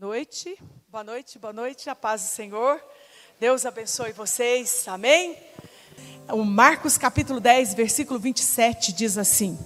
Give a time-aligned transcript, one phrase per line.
[0.00, 0.58] noite,
[0.88, 2.82] boa noite, boa noite, a paz do Senhor.
[3.38, 5.36] Deus abençoe vocês, amém?
[6.28, 9.58] O Marcos capítulo 10, versículo 27 diz assim: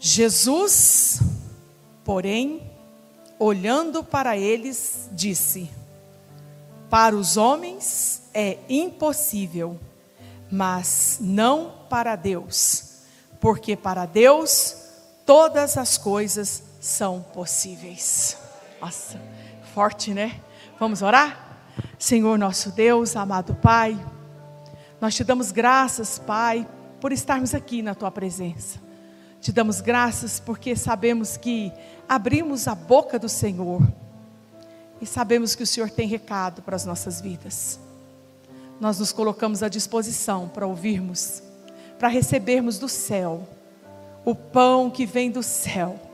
[0.00, 1.20] Jesus,
[2.04, 2.68] porém,
[3.38, 5.70] olhando para eles, disse:
[6.90, 9.78] Para os homens é impossível,
[10.50, 13.04] mas não para Deus,
[13.40, 14.74] porque para Deus
[15.24, 16.71] todas as coisas são
[17.32, 18.36] possíveis.
[18.80, 19.16] Nossa,
[19.72, 20.40] forte, né?
[20.80, 21.60] Vamos orar?
[21.96, 23.96] Senhor nosso Deus, amado Pai,
[25.00, 26.68] nós te damos graças, Pai,
[27.00, 28.80] por estarmos aqui na tua presença.
[29.40, 31.72] Te damos graças porque sabemos que
[32.08, 33.80] abrimos a boca do Senhor
[35.00, 37.78] e sabemos que o Senhor tem recado para as nossas vidas.
[38.80, 41.44] Nós nos colocamos à disposição para ouvirmos,
[41.96, 43.48] para recebermos do céu
[44.24, 46.11] o pão que vem do céu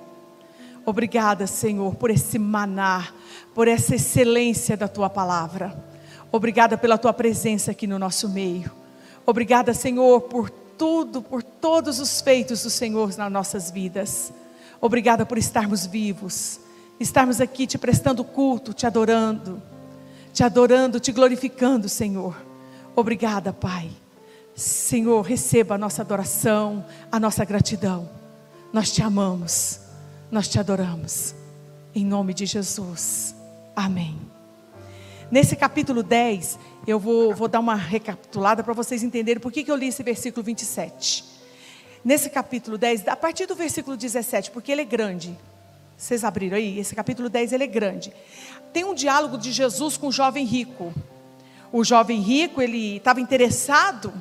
[0.88, 3.08] Obrigada, Senhor, por esse maná,
[3.54, 5.76] por essa excelência da tua palavra.
[6.32, 8.72] Obrigada pela tua presença aqui no nosso meio.
[9.26, 14.32] Obrigada, Senhor, por tudo, por todos os feitos do Senhor nas nossas vidas.
[14.80, 16.58] Obrigada por estarmos vivos,
[16.98, 19.62] estarmos aqui te prestando culto, te adorando,
[20.32, 22.34] te adorando, te glorificando, Senhor.
[22.96, 23.90] Obrigada, Pai.
[24.56, 26.82] Senhor, receba a nossa adoração,
[27.12, 28.08] a nossa gratidão.
[28.72, 29.86] Nós te amamos.
[30.30, 31.34] Nós te adoramos.
[31.94, 33.34] Em nome de Jesus.
[33.74, 34.18] Amém.
[35.30, 39.70] Nesse capítulo 10, eu vou, vou dar uma recapitulada para vocês entenderem por que, que
[39.70, 41.24] eu li esse versículo 27.
[42.04, 45.36] Nesse capítulo 10, a partir do versículo 17, porque ele é grande.
[45.96, 46.78] Vocês abriram aí?
[46.78, 48.12] Esse capítulo 10 ele é grande.
[48.72, 50.92] Tem um diálogo de Jesus com o jovem rico.
[51.72, 54.12] O jovem rico, ele estava interessado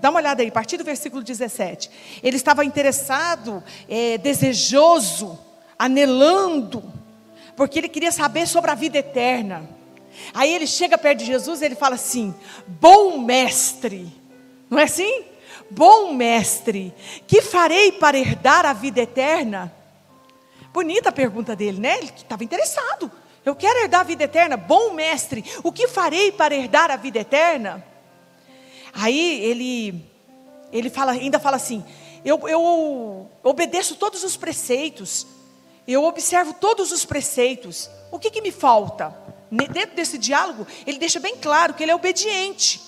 [0.00, 1.90] Dá uma olhada aí, a partir do versículo 17.
[2.22, 5.38] Ele estava interessado, é, desejoso,
[5.78, 6.92] anelando,
[7.56, 9.68] porque ele queria saber sobre a vida eterna.
[10.32, 12.34] Aí ele chega perto de Jesus e ele fala assim:
[12.66, 14.12] Bom mestre,
[14.70, 15.24] não é assim?
[15.70, 16.94] Bom mestre,
[17.26, 19.74] que farei para herdar a vida eterna?
[20.72, 21.98] Bonita a pergunta dele, né?
[21.98, 23.10] Ele estava interessado.
[23.44, 24.56] Eu quero herdar a vida eterna.
[24.56, 27.84] Bom mestre, o que farei para herdar a vida eterna?
[28.92, 30.04] Aí ele,
[30.72, 31.84] ele fala, ainda fala assim:
[32.24, 35.26] eu, eu obedeço todos os preceitos,
[35.86, 37.88] eu observo todos os preceitos.
[38.10, 39.14] O que, que me falta?
[39.50, 42.80] Dentro desse diálogo, ele deixa bem claro que ele é obediente.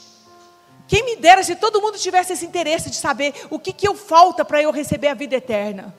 [0.87, 3.95] Quem me dera se todo mundo tivesse esse interesse de saber o que, que eu
[3.95, 5.95] falta para eu receber a vida eterna.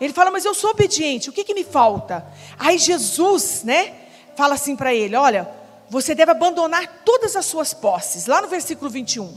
[0.00, 2.26] Ele fala, mas eu sou obediente, o que, que me falta?
[2.58, 3.94] Aí Jesus, né,
[4.34, 5.46] fala assim para ele: olha,
[5.90, 8.26] você deve abandonar todas as suas posses.
[8.26, 9.36] Lá no versículo 21.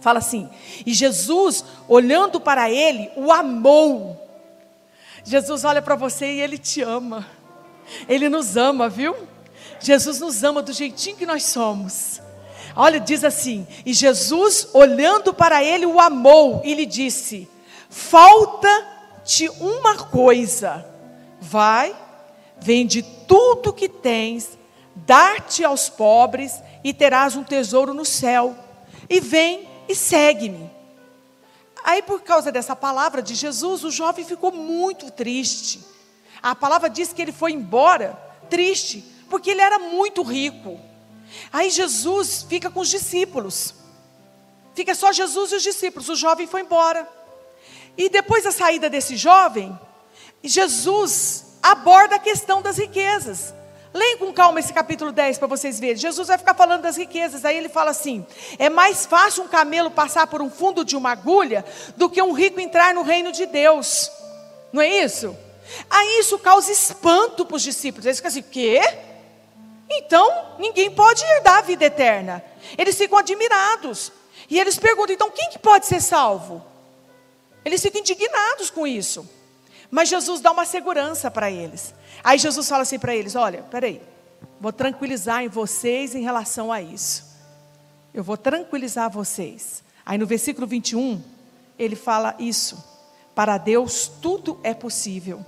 [0.00, 0.48] Fala assim:
[0.86, 4.18] E Jesus, olhando para ele, o amou.
[5.22, 7.26] Jesus olha para você e ele te ama.
[8.08, 9.14] Ele nos ama, viu?
[9.78, 12.22] Jesus nos ama do jeitinho que nós somos.
[12.74, 17.46] Olha, diz assim: E Jesus, olhando para ele, o amou e lhe disse:
[17.90, 20.86] Falta-te uma coisa.
[21.38, 21.94] Vai,
[22.58, 24.58] vende tudo que tens
[24.94, 28.56] dar-te aos pobres e terás um tesouro no céu.
[29.08, 30.70] E vem e segue-me.
[31.82, 35.84] Aí, por causa dessa palavra de Jesus, o jovem ficou muito triste.
[36.42, 38.18] A palavra diz que ele foi embora
[38.48, 40.80] triste, porque ele era muito rico.
[41.52, 43.74] Aí Jesus fica com os discípulos.
[44.74, 46.08] Fica só Jesus e os discípulos.
[46.08, 47.08] O jovem foi embora.
[47.96, 49.78] E depois da saída desse jovem,
[50.42, 53.54] Jesus aborda a questão das riquezas.
[53.94, 55.96] Leia com calma esse capítulo 10 para vocês verem.
[55.96, 57.44] Jesus vai ficar falando das riquezas.
[57.44, 58.26] Aí ele fala assim:
[58.58, 61.64] é mais fácil um camelo passar por um fundo de uma agulha
[61.96, 64.10] do que um rico entrar no reino de Deus.
[64.72, 65.36] Não é isso?
[65.88, 68.04] Aí isso causa espanto para os discípulos.
[68.04, 68.80] Eles ficam assim: quê?
[69.88, 72.44] Então ninguém pode herdar a vida eterna.
[72.76, 74.10] Eles ficam admirados.
[74.50, 76.64] E eles perguntam: então quem que pode ser salvo?
[77.64, 79.24] Eles ficam indignados com isso.
[79.88, 81.94] Mas Jesus dá uma segurança para eles.
[82.24, 84.00] Aí Jesus fala assim para eles: Olha, peraí,
[84.58, 87.34] vou tranquilizar em vocês em relação a isso.
[88.14, 89.84] Eu vou tranquilizar vocês.
[90.06, 91.22] Aí no versículo 21,
[91.78, 92.82] ele fala isso.
[93.34, 95.44] Para Deus tudo é possível.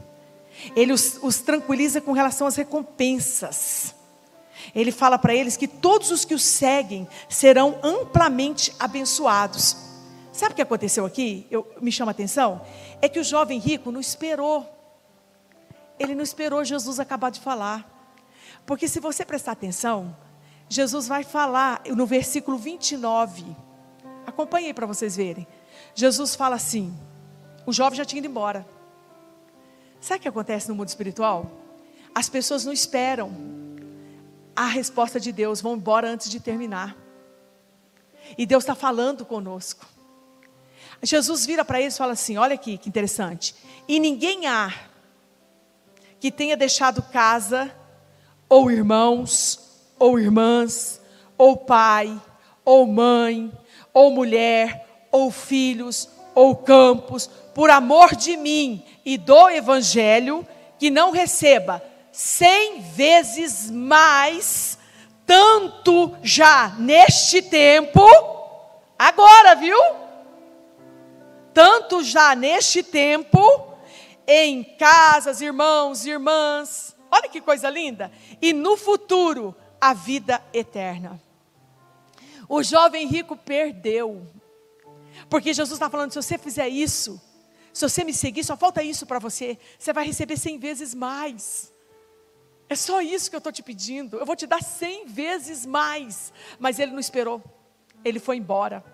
[0.75, 3.94] Ele os, os tranquiliza com relação às recompensas.
[4.75, 9.76] Ele fala para eles que todos os que o seguem serão amplamente abençoados.
[10.32, 11.46] Sabe o que aconteceu aqui?
[11.50, 12.61] Eu, me chama a atenção.
[13.00, 14.75] É que o jovem rico não esperou.
[15.98, 17.93] Ele não esperou Jesus acabar de falar.
[18.64, 20.16] Porque se você prestar atenção,
[20.69, 23.44] Jesus vai falar no versículo 29.
[24.26, 25.46] Acompanhe aí para vocês verem.
[25.94, 26.96] Jesus fala assim:
[27.64, 28.66] o jovem já tinha ido embora.
[30.00, 31.50] Sabe o que acontece no mundo espiritual?
[32.14, 33.31] As pessoas não esperam
[34.54, 36.96] a resposta de Deus, vão embora antes de terminar.
[38.37, 39.87] E Deus está falando conosco.
[41.02, 43.54] Jesus vira para eles e fala assim: olha aqui que interessante.
[43.87, 44.72] E ninguém há
[46.26, 47.73] que tenha deixado casa,
[48.49, 49.61] ou irmãos,
[49.96, 51.00] ou irmãs,
[51.38, 52.20] ou pai,
[52.64, 53.52] ou mãe,
[53.94, 60.44] ou mulher, ou filhos, ou campos, por amor de mim e do evangelho,
[60.81, 61.81] que não receba
[62.11, 64.76] cem vezes mais,
[65.25, 68.02] tanto já neste tempo,
[68.99, 69.79] agora, viu?
[71.55, 73.66] Tanto já neste tempo,
[74.26, 81.20] em casas, irmãos, irmãs, olha que coisa linda, e no futuro, a vida eterna.
[82.49, 84.26] O jovem rico perdeu,
[85.28, 87.20] porque Jesus está falando: se você fizer isso,
[87.73, 91.72] se você me seguir, só falta isso para você, você vai receber cem vezes mais.
[92.69, 94.17] É só isso que eu estou te pedindo.
[94.19, 96.32] Eu vou te dar cem vezes mais.
[96.58, 97.43] Mas ele não esperou.
[98.05, 98.84] Ele foi embora.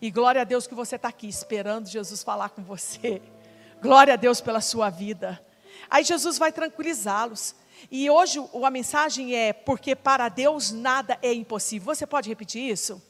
[0.00, 3.22] E glória a Deus que você está aqui esperando Jesus falar com você.
[3.80, 5.40] Glória a Deus pela sua vida.
[5.90, 7.54] Aí Jesus vai tranquilizá-los.
[7.90, 11.94] E hoje a mensagem é: porque para Deus nada é impossível.
[11.94, 13.02] Você pode repetir isso?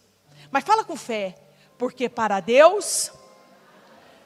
[0.50, 1.34] Mas fala com fé.
[1.78, 3.12] Porque para Deus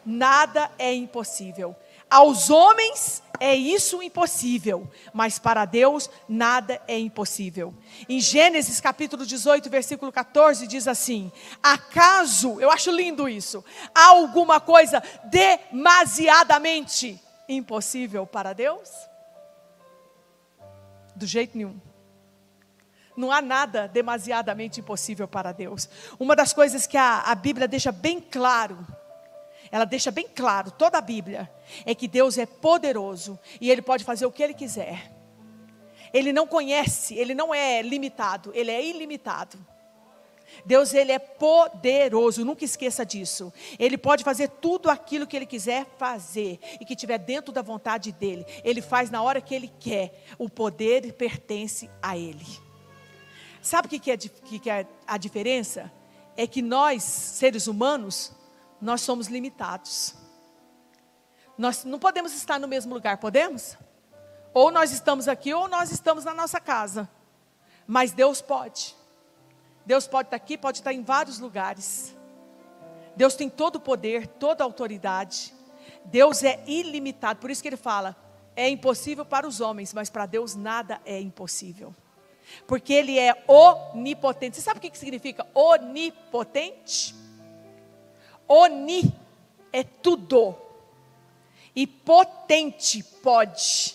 [0.05, 1.77] nada é impossível.
[2.09, 7.75] Aos homens é isso impossível, mas para Deus nada é impossível.
[8.07, 11.33] Em Gênesis capítulo 18, versículo 14, diz assim:
[11.63, 13.65] Acaso, eu acho lindo isso,
[13.95, 18.91] há alguma coisa demasiadamente impossível para Deus?
[21.17, 21.81] Do jeito nenhum.
[23.17, 25.89] Não há nada demasiadamente impossível para Deus.
[26.19, 28.87] Uma das coisas que a, a Bíblia deixa bem claro
[29.71, 31.51] ela deixa bem claro, toda a Bíblia,
[31.87, 35.13] é que Deus é poderoso e Ele pode fazer o que Ele quiser.
[36.13, 39.59] Ele não conhece, Ele não é limitado, Ele é ilimitado.
[40.65, 43.53] Deus ele é poderoso, nunca esqueça disso.
[43.79, 48.13] Ele pode fazer tudo aquilo que ele quiser fazer e que estiver dentro da vontade
[48.13, 48.45] dele.
[48.65, 50.25] Ele faz na hora que ele quer.
[50.39, 52.45] O poder pertence a ele.
[53.63, 55.91] Sabe o que é, que é a diferença?
[56.37, 58.33] É que nós, seres humanos,
[58.81, 60.15] nós somos limitados.
[61.57, 63.77] Nós não podemos estar no mesmo lugar, podemos?
[64.55, 67.09] Ou nós estamos aqui, ou nós estamos na nossa casa.
[67.87, 68.97] Mas Deus pode.
[69.85, 72.17] Deus pode estar aqui, pode estar em vários lugares.
[73.17, 75.55] Deus tem todo o poder, toda a autoridade.
[76.05, 77.41] Deus é ilimitado.
[77.41, 78.17] Por isso que ele fala:
[78.57, 81.95] é impossível para os homens, mas para Deus nada é impossível.
[82.67, 84.57] Porque Ele é onipotente.
[84.57, 87.15] Você sabe o que significa onipotente?
[88.53, 89.15] Oni
[89.73, 90.57] é tudo.
[91.73, 93.95] E potente pode.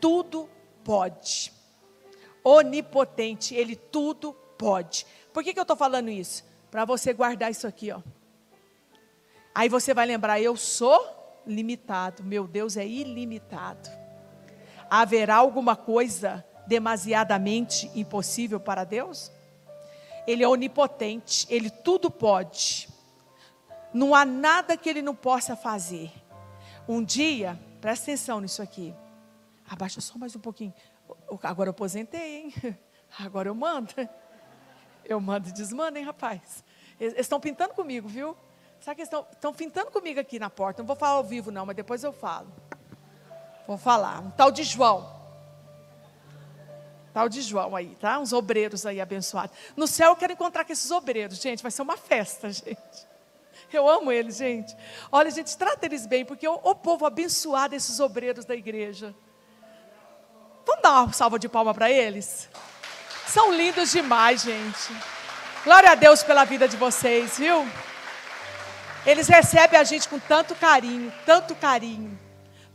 [0.00, 0.48] Tudo
[0.82, 1.52] pode.
[2.42, 5.06] Onipotente, ele tudo pode.
[5.30, 6.42] Por que, que eu estou falando isso?
[6.70, 8.00] Para você guardar isso aqui, ó.
[9.54, 13.90] Aí você vai lembrar, eu sou limitado, meu Deus é ilimitado.
[14.88, 19.30] Haverá alguma coisa demasiadamente impossível para Deus?
[20.26, 22.88] Ele é onipotente, ele tudo pode.
[23.92, 26.12] Não há nada que ele não possa fazer.
[26.88, 28.94] Um dia, presta atenção nisso aqui.
[29.68, 30.74] Abaixa só mais um pouquinho.
[31.42, 32.54] Agora eu aposentei, hein?
[33.18, 33.92] Agora eu mando.
[35.04, 36.64] Eu mando e desmando, hein, rapaz?
[36.98, 38.36] Eles estão pintando comigo, viu?
[38.80, 40.82] Sabe que eles estão, estão pintando comigo aqui na porta.
[40.82, 42.52] Não vou falar ao vivo, não, mas depois eu falo.
[43.66, 44.20] Vou falar.
[44.20, 45.20] Um tal de João.
[47.12, 48.18] Tal de João aí, tá?
[48.18, 49.56] Uns obreiros aí abençoados.
[49.76, 51.62] No céu eu quero encontrar com esses obreiros, gente.
[51.62, 53.09] Vai ser uma festa, gente.
[53.76, 54.76] Eu amo eles, gente.
[55.10, 59.14] Olha, gente, trata eles bem, porque o, o povo abençoado, esses obreiros da igreja.
[60.66, 62.48] Vamos dar uma salva de palma para eles?
[63.26, 64.92] São lindos demais, gente.
[65.64, 67.68] Glória a Deus pela vida de vocês, viu?
[69.06, 72.18] Eles recebem a gente com tanto carinho, tanto carinho.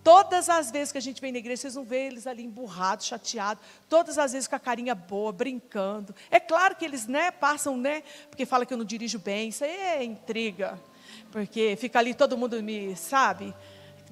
[0.06, 3.08] Todas as vezes que a gente vem na igreja, vocês não vê eles ali emburrados,
[3.08, 3.64] chateados.
[3.90, 6.14] Todas as vezes com a carinha boa, brincando.
[6.30, 8.04] É claro que eles né, passam, né?
[8.30, 9.50] Porque fala que eu não dirijo bem.
[9.50, 10.80] Isso aí é intriga.
[11.32, 13.52] Porque fica ali todo mundo me, sabe?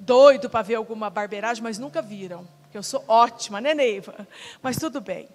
[0.00, 2.44] Doido para ver alguma barbeiragem, mas nunca viram.
[2.62, 4.26] Porque eu sou ótima, né, Neiva?
[4.60, 5.28] Mas tudo bem.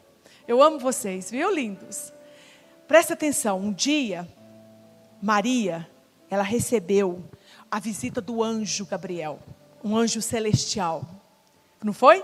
[0.46, 2.12] Eu amo vocês, viu, lindos?
[2.86, 3.62] Presta atenção.
[3.62, 4.28] Um dia,
[5.22, 5.90] Maria,
[6.30, 7.24] ela recebeu
[7.72, 9.40] a visita do anjo Gabriel
[9.84, 11.04] um anjo celestial.
[11.84, 12.24] Não foi?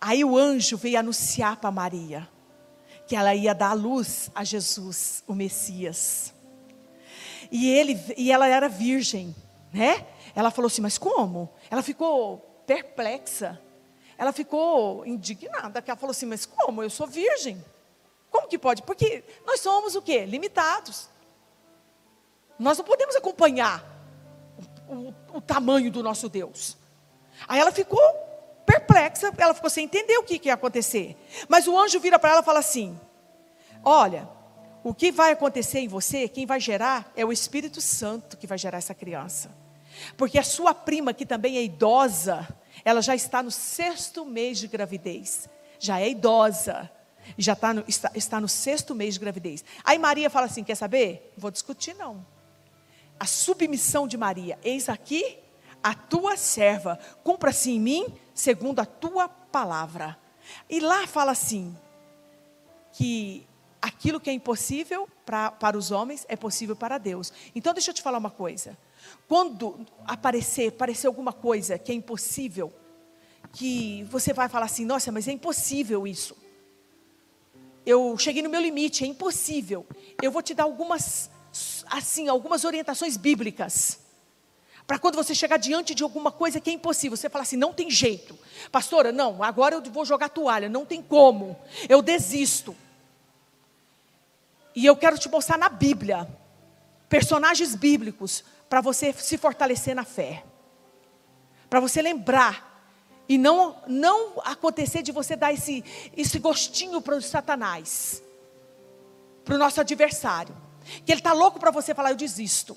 [0.00, 2.28] Aí o anjo veio anunciar para Maria
[3.06, 6.32] que ela ia dar luz a Jesus, o Messias.
[7.50, 9.34] E ele e ela era virgem,
[9.72, 10.06] né?
[10.34, 13.60] Ela falou assim: "Mas como?" Ela ficou perplexa.
[14.16, 16.84] Ela ficou indignada, que ela falou assim: "Mas como?
[16.84, 17.60] Eu sou virgem.
[18.30, 18.82] Como que pode?
[18.82, 20.24] Porque nós somos o quê?
[20.24, 21.08] Limitados.
[22.56, 23.84] Nós não podemos acompanhar
[24.90, 26.76] o, o, tamanho do nosso Deus.
[27.46, 28.00] Aí ela ficou
[28.66, 31.16] perplexa, ela ficou sem entender o que, que ia acontecer.
[31.48, 32.98] Mas o anjo vira para ela e fala assim:
[33.84, 34.28] Olha,
[34.82, 38.58] o que vai acontecer em você, quem vai gerar, é o Espírito Santo que vai
[38.58, 39.50] gerar essa criança.
[40.16, 42.48] Porque a sua prima, que também é idosa,
[42.84, 45.48] ela já está no sexto mês de gravidez.
[45.78, 46.90] Já é idosa.
[47.38, 49.64] Já está no, está, está no sexto mês de gravidez.
[49.84, 51.32] Aí Maria fala assim: quer saber?
[51.36, 52.24] Vou discutir, não.
[53.20, 55.38] A submissão de Maria, eis aqui
[55.82, 60.18] a tua serva, cumpra-se em mim segundo a tua palavra.
[60.68, 61.76] E lá fala assim:
[62.92, 63.46] que
[63.80, 67.32] aquilo que é impossível pra, para os homens é possível para Deus.
[67.54, 68.76] Então deixa eu te falar uma coisa.
[69.26, 72.72] Quando aparecer, aparecer alguma coisa que é impossível,
[73.52, 76.36] que você vai falar assim, nossa, mas é impossível isso.
[77.84, 79.86] Eu cheguei no meu limite, é impossível.
[80.22, 81.30] Eu vou te dar algumas,
[81.90, 83.98] assim, algumas orientações bíblicas.
[84.86, 87.72] Para quando você chegar diante de alguma coisa que é impossível, você falar assim, não
[87.72, 88.38] tem jeito.
[88.72, 91.56] Pastora, não, agora eu vou jogar toalha, não tem como.
[91.88, 92.76] Eu desisto.
[94.74, 96.28] E eu quero te mostrar na Bíblia
[97.08, 100.44] personagens bíblicos para você se fortalecer na fé.
[101.68, 102.68] Para você lembrar
[103.28, 105.84] e não não acontecer de você dar esse
[106.16, 108.22] esse gostinho para o Satanás,
[109.44, 110.56] para o nosso adversário,
[111.04, 112.76] que ele está louco para você falar eu desisto.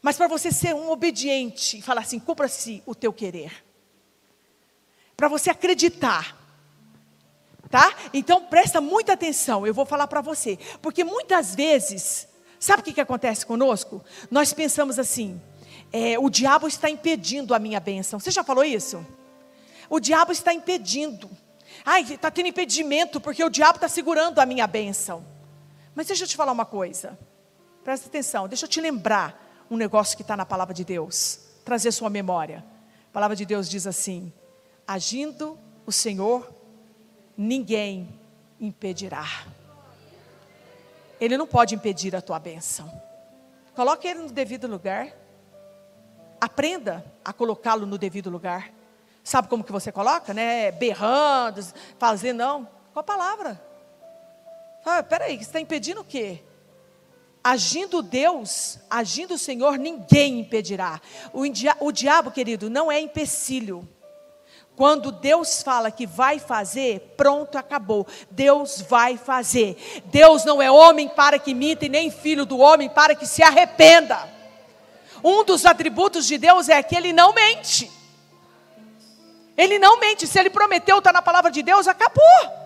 [0.00, 3.64] Mas para você ser um obediente e falar assim, cumpra-se o teu querer.
[5.16, 6.42] Para você acreditar
[7.72, 7.94] tá?
[8.12, 12.28] Então presta muita atenção, eu vou falar para você, porque muitas vezes,
[12.60, 14.04] sabe o que, que acontece conosco?
[14.30, 15.40] Nós pensamos assim,
[15.90, 18.20] é, o diabo está impedindo a minha bênção.
[18.20, 19.04] Você já falou isso?
[19.88, 21.30] O diabo está impedindo.
[21.84, 25.24] Ai, está tendo impedimento porque o diabo está segurando a minha bênção.
[25.94, 27.18] Mas deixa eu te falar uma coisa.
[27.84, 31.40] Presta atenção, deixa eu te lembrar um negócio que está na palavra de Deus.
[31.64, 32.64] Trazer sua memória.
[33.08, 34.32] A palavra de Deus diz assim:
[34.86, 36.52] agindo o Senhor
[37.36, 38.20] ninguém
[38.60, 39.26] impedirá.
[41.20, 42.90] Ele não pode impedir a tua bênção.
[43.74, 45.12] Coloque ele no devido lugar.
[46.40, 48.70] Aprenda a colocá-lo no devido lugar.
[49.22, 50.72] Sabe como que você coloca, né?
[50.72, 51.64] Berrando,
[51.98, 52.68] fazendo, não.
[52.92, 53.71] Com a palavra.
[54.84, 56.40] Ah, peraí, você está impedindo o quê?
[57.42, 61.00] Agindo Deus, agindo o Senhor, ninguém impedirá.
[61.32, 61.42] O,
[61.80, 63.88] o diabo, querido, não é empecilho.
[64.74, 68.06] Quando Deus fala que vai fazer, pronto, acabou.
[68.30, 70.02] Deus vai fazer.
[70.06, 73.42] Deus não é homem para que minta, e nem filho do homem para que se
[73.42, 74.28] arrependa.
[75.22, 77.90] Um dos atributos de Deus é que ele não mente.
[79.56, 80.26] Ele não mente.
[80.26, 82.61] Se ele prometeu, está na palavra de Deus, acabou.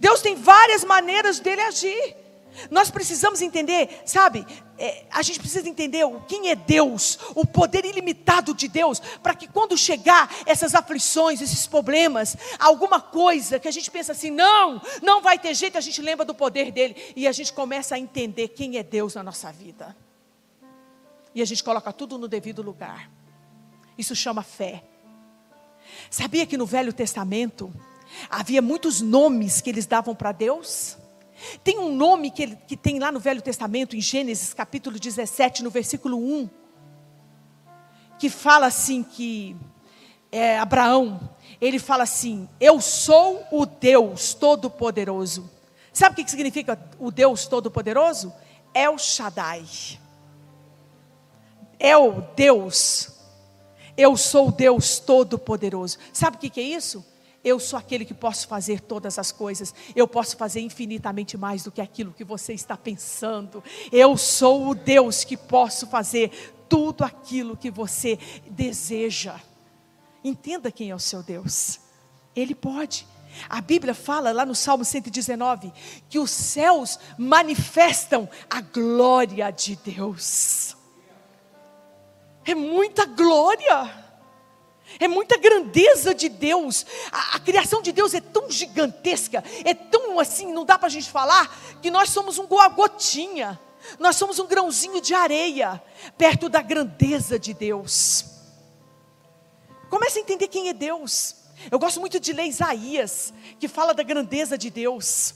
[0.00, 2.16] Deus tem várias maneiras dele agir.
[2.70, 4.44] Nós precisamos entender, sabe?
[4.76, 9.46] É, a gente precisa entender quem é Deus, o poder ilimitado de Deus, para que
[9.46, 15.22] quando chegar essas aflições, esses problemas, alguma coisa que a gente pensa assim, não, não
[15.22, 18.48] vai ter jeito, a gente lembra do poder dele e a gente começa a entender
[18.48, 19.96] quem é Deus na nossa vida.
[21.34, 23.08] E a gente coloca tudo no devido lugar.
[23.96, 24.82] Isso chama fé.
[26.10, 27.72] Sabia que no Velho Testamento
[28.28, 30.96] havia muitos nomes que eles davam para Deus?
[31.64, 35.62] Tem um nome que, ele, que tem lá no Velho Testamento, em Gênesis capítulo 17,
[35.62, 36.50] no versículo 1,
[38.18, 39.56] que fala assim que
[40.30, 45.50] é, Abraão, ele fala assim: Eu sou o Deus Todo-Poderoso.
[45.92, 48.32] Sabe o que significa o Deus Todo-Poderoso?
[48.72, 49.64] É o Shaddai.
[51.78, 53.18] É o Deus.
[53.96, 55.98] Eu sou o Deus Todo-Poderoso.
[56.12, 57.04] Sabe o que é isso?
[57.42, 59.74] Eu sou aquele que posso fazer todas as coisas.
[59.96, 63.64] Eu posso fazer infinitamente mais do que aquilo que você está pensando.
[63.90, 66.30] Eu sou o Deus que posso fazer
[66.68, 68.18] tudo aquilo que você
[68.50, 69.40] deseja.
[70.22, 71.80] Entenda quem é o seu Deus.
[72.36, 73.06] Ele pode.
[73.48, 75.72] A Bíblia fala lá no Salmo 119
[76.08, 80.76] que os céus manifestam a glória de Deus.
[82.44, 84.09] É muita glória.
[84.98, 86.84] É muita grandeza de Deus.
[87.12, 90.90] A, a, criação de Deus é tão gigantesca, é tão assim, não dá para a
[90.90, 93.58] gente falar, que nós somos um gotinha.
[93.98, 95.82] Nós somos um grãozinho de areia
[96.18, 98.24] perto da grandeza de Deus.
[99.88, 101.36] Comece a entender quem é Deus.
[101.70, 105.34] Eu gosto muito de ler Isaías, que fala da grandeza de Deus.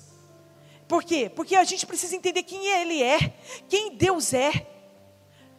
[0.86, 1.30] Por quê?
[1.34, 3.32] Porque a gente precisa entender quem Ele é,
[3.68, 4.66] quem Deus é.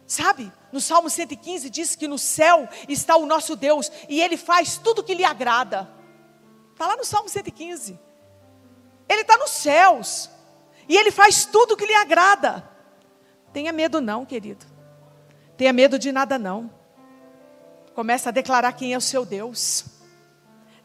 [0.06, 0.52] Sabe?
[0.76, 5.02] No Salmo 115 diz que no céu está o nosso Deus e ele faz tudo
[5.02, 5.90] que lhe agrada.
[6.74, 7.98] Está lá no Salmo 115.
[9.08, 10.28] Ele está nos céus
[10.86, 12.68] e ele faz tudo que lhe agrada.
[13.54, 14.66] Tenha medo, não, querido.
[15.56, 16.70] Tenha medo de nada, não.
[17.94, 19.86] Começa a declarar quem é o seu Deus.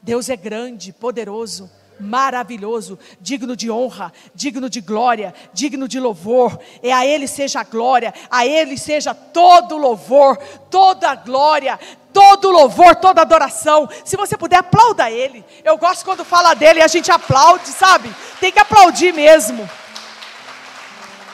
[0.01, 1.69] Deus é grande, poderoso
[2.01, 6.59] maravilhoso, digno de honra, digno de glória, digno de louvor.
[6.81, 10.37] E a Ele seja a glória, a Ele seja todo louvor,
[10.69, 11.79] toda glória,
[12.11, 13.87] todo louvor, toda adoração.
[14.03, 15.45] Se você puder, aplauda Ele.
[15.63, 18.13] Eu gosto quando fala dele e a gente aplaude, sabe?
[18.39, 19.69] Tem que aplaudir mesmo.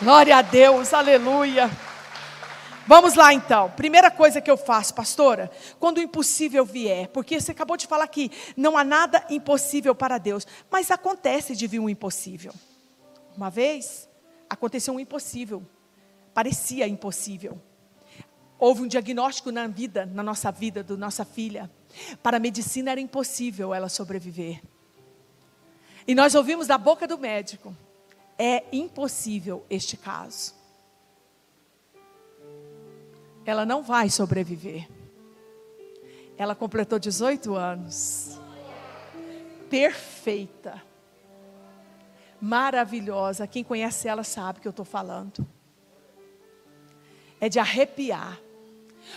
[0.01, 1.86] Glória a Deus, aleluia.
[2.87, 3.69] Vamos lá então.
[3.71, 8.07] Primeira coisa que eu faço, pastora, quando o impossível vier, porque você acabou de falar
[8.07, 12.53] que não há nada impossível para Deus, mas acontece de vir um impossível.
[13.35, 14.07] Uma vez
[14.49, 15.61] aconteceu um impossível,
[16.33, 17.61] parecia impossível.
[18.57, 21.69] Houve um diagnóstico na vida, na nossa vida, da nossa filha.
[22.23, 24.61] Para a medicina era impossível ela sobreviver.
[26.07, 27.75] E nós ouvimos da boca do médico:
[28.39, 30.56] é impossível este caso
[33.49, 34.87] ela não vai sobreviver.
[36.37, 38.39] Ela completou 18 anos.
[39.69, 40.83] Perfeita.
[42.39, 43.47] Maravilhosa.
[43.47, 45.47] Quem conhece ela sabe que eu estou falando.
[47.39, 48.39] É de arrepiar.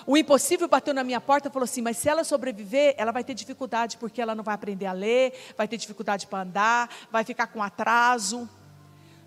[0.07, 3.25] O impossível bateu na minha porta e falou assim: Mas se ela sobreviver, ela vai
[3.25, 7.25] ter dificuldade, porque ela não vai aprender a ler, vai ter dificuldade para andar, vai
[7.25, 8.49] ficar com atraso.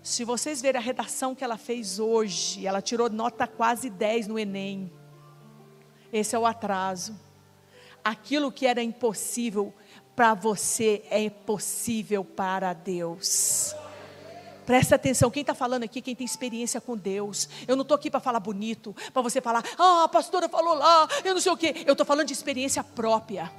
[0.04, 4.38] Se vocês verem a redação que ela fez hoje, ela tirou nota quase 10 no
[4.38, 4.92] Enem.
[6.12, 7.18] Esse é o atraso.
[8.04, 9.72] Aquilo que era impossível
[10.14, 13.74] para você é possível para Deus.
[14.66, 17.48] Presta atenção, quem está falando aqui, quem tem experiência com Deus.
[17.66, 21.08] Eu não estou aqui para falar bonito, para você falar, ah, a pastora falou lá,
[21.24, 21.82] eu não sei o quê.
[21.86, 23.50] Eu estou falando de experiência própria.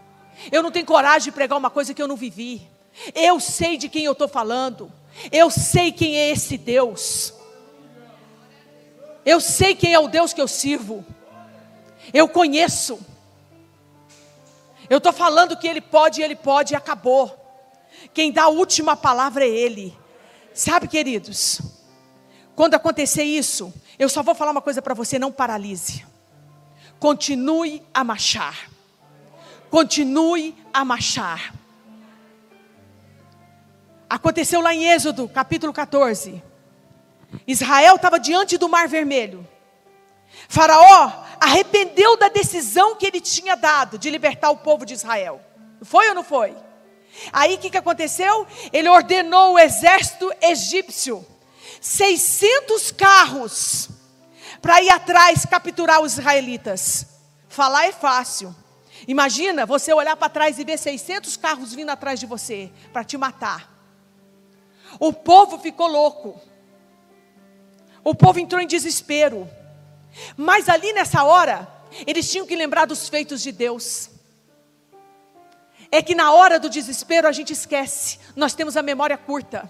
[0.52, 2.70] Eu não tenho coragem de pregar uma coisa que eu não vivi.
[3.16, 4.92] Eu sei de quem eu estou falando.
[5.32, 7.34] Eu sei quem é esse Deus.
[9.26, 11.06] Eu sei quem é o Deus que eu sirvo.
[12.14, 13.00] Eu conheço.
[14.90, 17.42] Eu estou falando que Ele pode, Ele pode e acabou.
[18.14, 19.98] Quem dá a última palavra é Ele.
[20.54, 21.60] Sabe, queridos,
[22.56, 26.06] quando acontecer isso, eu só vou falar uma coisa para você: não paralise.
[27.00, 28.70] Continue a marchar.
[29.70, 31.54] Continue a marchar.
[34.16, 36.42] Aconteceu lá em Êxodo, capítulo 14.
[37.46, 39.46] Israel estava diante do Mar Vermelho.
[40.48, 45.42] Faraó arrependeu da decisão que ele tinha dado de libertar o povo de Israel.
[45.82, 46.56] Foi ou não foi?
[47.34, 48.48] Aí o que, que aconteceu?
[48.72, 51.26] Ele ordenou o exército egípcio,
[51.82, 53.90] 600 carros,
[54.62, 57.06] para ir atrás capturar os israelitas.
[57.50, 58.56] Falar é fácil.
[59.10, 63.18] Imagina você olhar para trás e ver 600 carros vindo atrás de você para te
[63.18, 63.75] matar.
[65.00, 66.40] O povo ficou louco.
[68.04, 69.50] O povo entrou em desespero.
[70.38, 71.68] Mas ali nessa hora,
[72.06, 74.10] eles tinham que lembrar dos feitos de Deus.
[75.92, 79.70] É que na hora do desespero a gente esquece, nós temos a memória curta.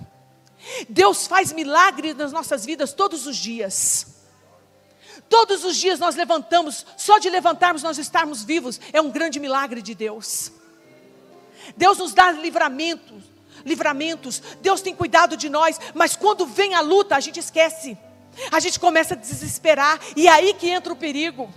[0.90, 4.16] Deus faz milagres nas nossas vidas todos os dias.
[5.30, 9.82] Todos os dias nós levantamos, só de levantarmos nós estarmos vivos, é um grande milagre
[9.82, 10.52] de Deus.
[11.76, 13.24] Deus nos dá livramentos,
[13.66, 17.98] livramentos, Deus tem cuidado de nós, mas quando vem a luta, a gente esquece.
[18.52, 21.52] A gente começa a desesperar, e é aí que entra o perigo.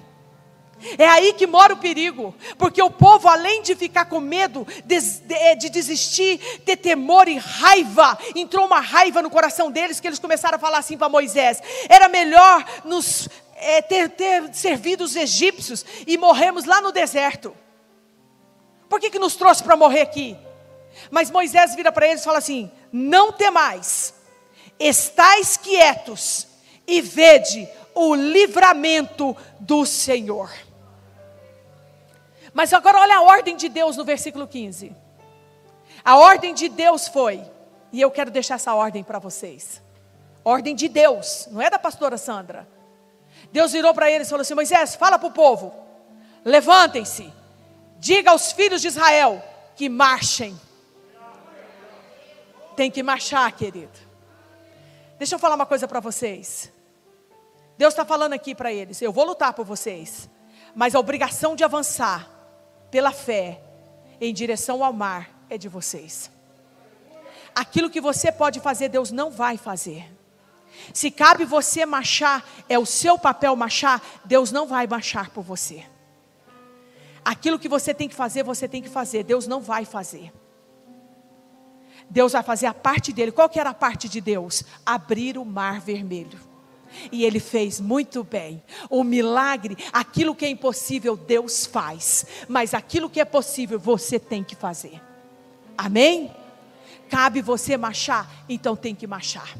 [0.97, 4.97] É aí que mora o perigo, porque o povo, além de ficar com medo de,
[5.35, 10.21] é, de, desistir, ter temor e raiva, entrou uma raiva no coração deles que eles
[10.21, 15.85] começaram a falar assim para Moisés: era melhor nos é, ter, ter servido os egípcios
[16.07, 17.55] e morrermos lá no deserto.
[18.88, 20.37] Por que, que nos trouxe para morrer aqui?
[21.11, 24.14] Mas Moisés vira para eles e fala assim: não temais,
[24.78, 26.46] estais quietos
[26.87, 30.50] e vede o livramento do Senhor.
[32.52, 34.94] Mas agora olha a ordem de Deus no versículo 15.
[36.04, 37.42] A ordem de Deus foi,
[37.92, 39.82] e eu quero deixar essa ordem para vocês.
[40.44, 42.66] Ordem de Deus, não é da pastora Sandra.
[43.52, 45.74] Deus virou para eles e falou assim: Moisés, fala para o povo,
[46.44, 47.32] levantem-se,
[47.98, 49.42] diga aos filhos de Israel
[49.76, 50.58] que marchem.
[52.78, 53.98] Tem que marchar, querido.
[55.18, 56.72] Deixa eu falar uma coisa para vocês.
[57.76, 60.30] Deus está falando aqui para eles: eu vou lutar por vocês,
[60.76, 62.30] mas a obrigação de avançar
[62.88, 63.60] pela fé
[64.20, 66.30] em direção ao mar é de vocês.
[67.52, 70.08] Aquilo que você pode fazer, Deus não vai fazer.
[70.94, 75.84] Se cabe você marchar, é o seu papel marchar, Deus não vai marchar por você.
[77.24, 80.32] Aquilo que você tem que fazer, você tem que fazer, Deus não vai fazer.
[82.11, 83.33] Deus vai fazer a parte dele.
[83.33, 84.64] Qual que era a parte de Deus?
[84.85, 86.38] Abrir o mar vermelho.
[87.12, 88.62] E ele fez muito bem.
[88.88, 92.27] O milagre, aquilo que é impossível, Deus faz.
[92.49, 95.01] Mas aquilo que é possível, você tem que fazer.
[95.77, 96.35] Amém?
[97.09, 99.57] Cabe você marchar, então tem que marchar.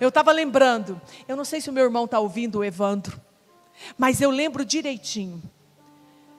[0.00, 3.20] Eu estava lembrando, eu não sei se o meu irmão está ouvindo o Evandro,
[3.96, 5.42] mas eu lembro direitinho.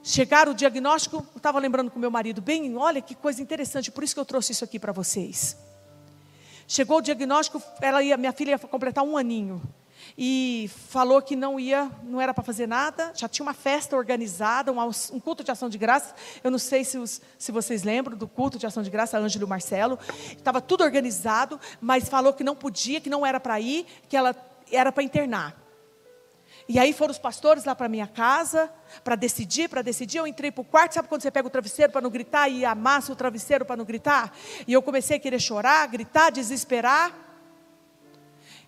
[0.06, 4.04] Chegar o diagnóstico, eu estava lembrando com meu marido, bem, olha que coisa interessante, por
[4.04, 5.56] isso que eu trouxe isso aqui para vocês.
[6.68, 9.62] Chegou o diagnóstico, ela ia, minha filha ia completar um aninho
[10.18, 14.74] e falou que não ia, não era para fazer nada, já tinha uma festa organizada,
[14.74, 16.14] um, um, culto de ação de graça.
[16.44, 19.46] Eu não sei se, os, se vocês lembram do culto de ação de graça, Ângelo
[19.46, 19.98] e Marcelo.
[20.38, 24.36] Estava tudo organizado, mas falou que não podia, que não era para ir, que ela
[24.70, 25.63] era para internar.
[26.68, 28.70] E aí foram os pastores lá para minha casa
[29.04, 30.18] para decidir, para decidir.
[30.18, 32.64] Eu entrei para o quarto, sabe quando você pega o travesseiro para não gritar e
[32.64, 34.34] amassa o travesseiro para não gritar?
[34.68, 37.12] E eu comecei a querer chorar, gritar, desesperar.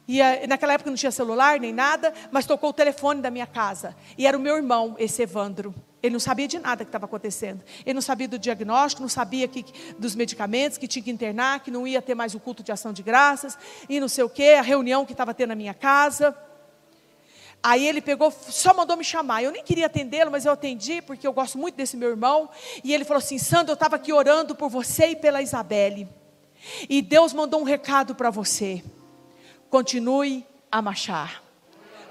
[0.07, 3.47] E eh, naquela época não tinha celular nem nada, mas tocou o telefone da minha
[3.47, 3.95] casa.
[4.17, 5.73] E era o meu irmão, esse Evandro.
[6.03, 7.63] Ele não sabia de nada que estava acontecendo.
[7.83, 9.65] Ele não sabia do diagnóstico, não sabia que,
[9.97, 12.93] dos medicamentos, que tinha que internar, que não ia ter mais o culto de ação
[12.93, 13.57] de graças,
[13.89, 16.37] e não sei o quê, a reunião que estava tendo na minha casa.
[17.67, 19.41] Aí ele pegou, só mandou me chamar.
[19.41, 22.47] Eu nem queria atendê-lo, mas eu atendi, porque eu gosto muito desse meu irmão.
[22.83, 26.07] E ele falou assim: Sandro, eu estava aqui orando por você e pela Isabelle.
[26.87, 28.83] E Deus mandou um recado para você.
[29.67, 31.41] Continue a marchar.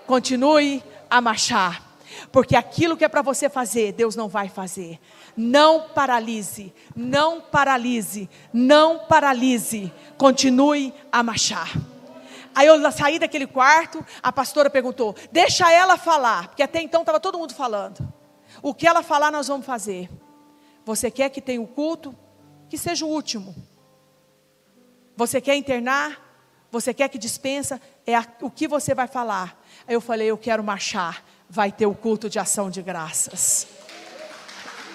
[0.09, 1.99] Continue a marchar.
[2.33, 4.99] Porque aquilo que é para você fazer, Deus não vai fazer.
[5.37, 9.93] Não paralise, não paralise, não paralise.
[10.19, 11.94] Continue a marchar.
[12.55, 17.19] Aí eu saí daquele quarto, a pastora perguntou: Deixa ela falar, porque até então estava
[17.19, 18.13] todo mundo falando.
[18.63, 20.09] O que ela falar, nós vamos fazer.
[20.85, 22.15] Você quer que tenha o culto?
[22.69, 23.55] Que seja o último.
[25.17, 26.21] Você quer internar?
[26.71, 27.81] Você quer que dispensa?
[28.07, 29.61] É a, o que você vai falar.
[29.87, 31.23] Aí eu falei, eu quero marchar.
[31.49, 33.67] Vai ter o culto de ação de graças.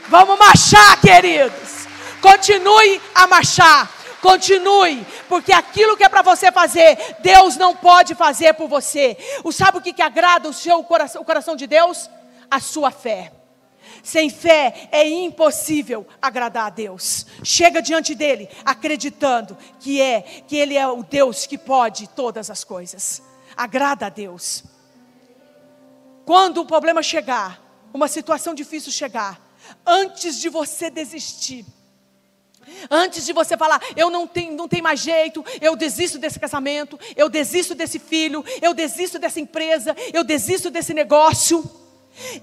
[0.10, 1.88] Vamos marchar, queridos.
[2.22, 3.99] Continue a marchar.
[4.22, 9.18] Continue, porque aquilo que é para você fazer, Deus não pode fazer por você.
[9.44, 12.10] O sabe o que, que agrada o seu coração, o coração de Deus?
[12.52, 13.32] A sua fé.
[14.04, 17.26] Sem fé é impossível agradar a Deus.
[17.44, 22.64] Chega diante dele acreditando que é, que ele é o Deus que pode todas as
[22.64, 23.22] coisas.
[23.56, 24.64] Agrada a Deus.
[26.26, 27.62] Quando o problema chegar,
[27.94, 29.40] uma situação difícil chegar,
[29.86, 31.66] antes de você desistir,
[32.90, 37.00] Antes de você falar, eu não tenho, não tenho mais jeito, eu desisto desse casamento,
[37.16, 41.70] eu desisto desse filho, eu desisto dessa empresa, eu desisto desse negócio.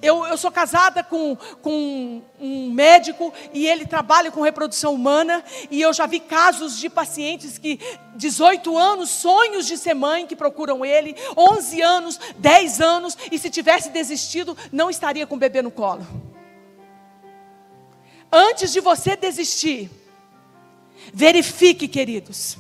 [0.01, 5.45] Eu, eu sou casada com, com um médico e ele trabalha com reprodução humana.
[5.71, 7.79] E eu já vi casos de pacientes que,
[8.15, 13.51] 18 anos, sonhos de ser mãe, que procuram ele, 11 anos, 10 anos, e se
[13.51, 16.07] tivesse desistido, não estaria com o bebê no colo.
[18.33, 19.91] Antes de você desistir,
[21.13, 22.59] verifique, queridos.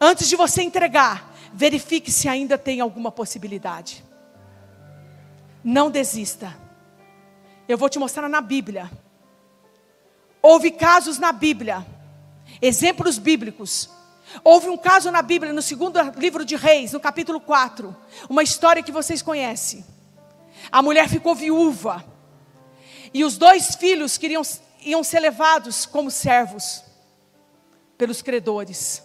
[0.00, 4.04] Antes de você entregar, verifique se ainda tem alguma possibilidade.
[5.62, 6.54] Não desista.
[7.68, 8.90] Eu vou te mostrar na Bíblia.
[10.42, 11.86] Houve casos na Bíblia,
[12.60, 13.88] exemplos bíblicos.
[14.42, 17.96] Houve um caso na Bíblia, no segundo livro de Reis, no capítulo 4,
[18.28, 19.84] uma história que vocês conhecem.
[20.70, 22.04] A mulher ficou viúva,
[23.12, 24.42] e os dois filhos queriam,
[24.82, 26.82] iam ser levados como servos
[28.04, 29.02] pelos credores.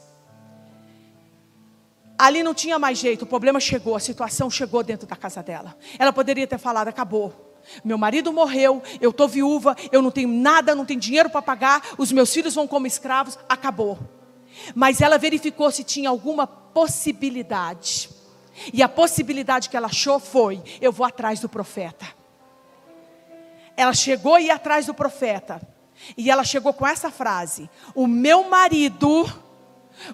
[2.17, 5.77] Ali não tinha mais jeito, o problema chegou, a situação chegou dentro da casa dela.
[5.97, 7.55] Ela poderia ter falado: acabou.
[7.81, 11.81] Meu marido morreu, eu estou viúva, eu não tenho nada, não tenho dinheiro para pagar,
[11.97, 13.97] os meus filhos vão como escravos, acabou.
[14.75, 18.09] Mas ela verificou se tinha alguma possibilidade.
[18.73, 22.05] E a possibilidade que ela achou foi: eu vou atrás do profeta.
[23.77, 25.78] Ela chegou e atrás do profeta.
[26.17, 29.25] E ela chegou com essa frase: O meu marido,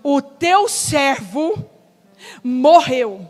[0.03, 1.69] o teu servo,
[2.43, 3.29] morreu.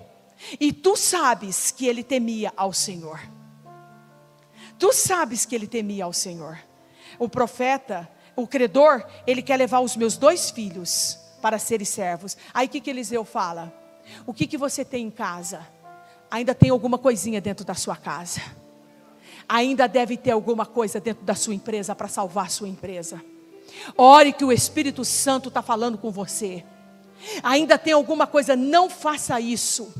[0.60, 3.20] E tu sabes que ele temia ao Senhor.
[4.78, 6.60] Tu sabes que ele temia ao Senhor.
[7.18, 12.38] O profeta, o credor, ele quer levar os meus dois filhos para serem servos.
[12.54, 13.74] Aí o que, que Eliseu fala?
[14.26, 15.66] O que, que você tem em casa?
[16.30, 18.42] Ainda tem alguma coisinha dentro da sua casa.
[19.48, 23.22] Ainda deve ter alguma coisa dentro da sua empresa para salvar a sua empresa.
[23.98, 26.64] Ore que o Espírito Santo está falando com você.
[27.44, 29.94] Ainda tem alguma coisa, não faça isso.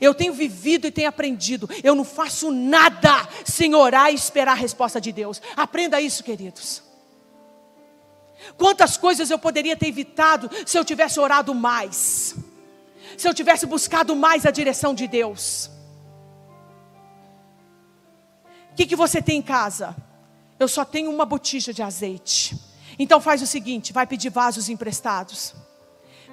[0.00, 1.68] Eu tenho vivido e tenho aprendido.
[1.82, 5.40] Eu não faço nada sem orar e esperar a resposta de Deus.
[5.56, 6.82] Aprenda isso, queridos.
[8.56, 12.34] Quantas coisas eu poderia ter evitado se eu tivesse orado mais,
[13.16, 15.70] se eu tivesse buscado mais a direção de Deus.
[18.72, 19.94] O que, que você tem em casa?
[20.58, 22.58] Eu só tenho uma botija de azeite.
[22.98, 25.54] Então faz o seguinte: vai pedir vasos emprestados.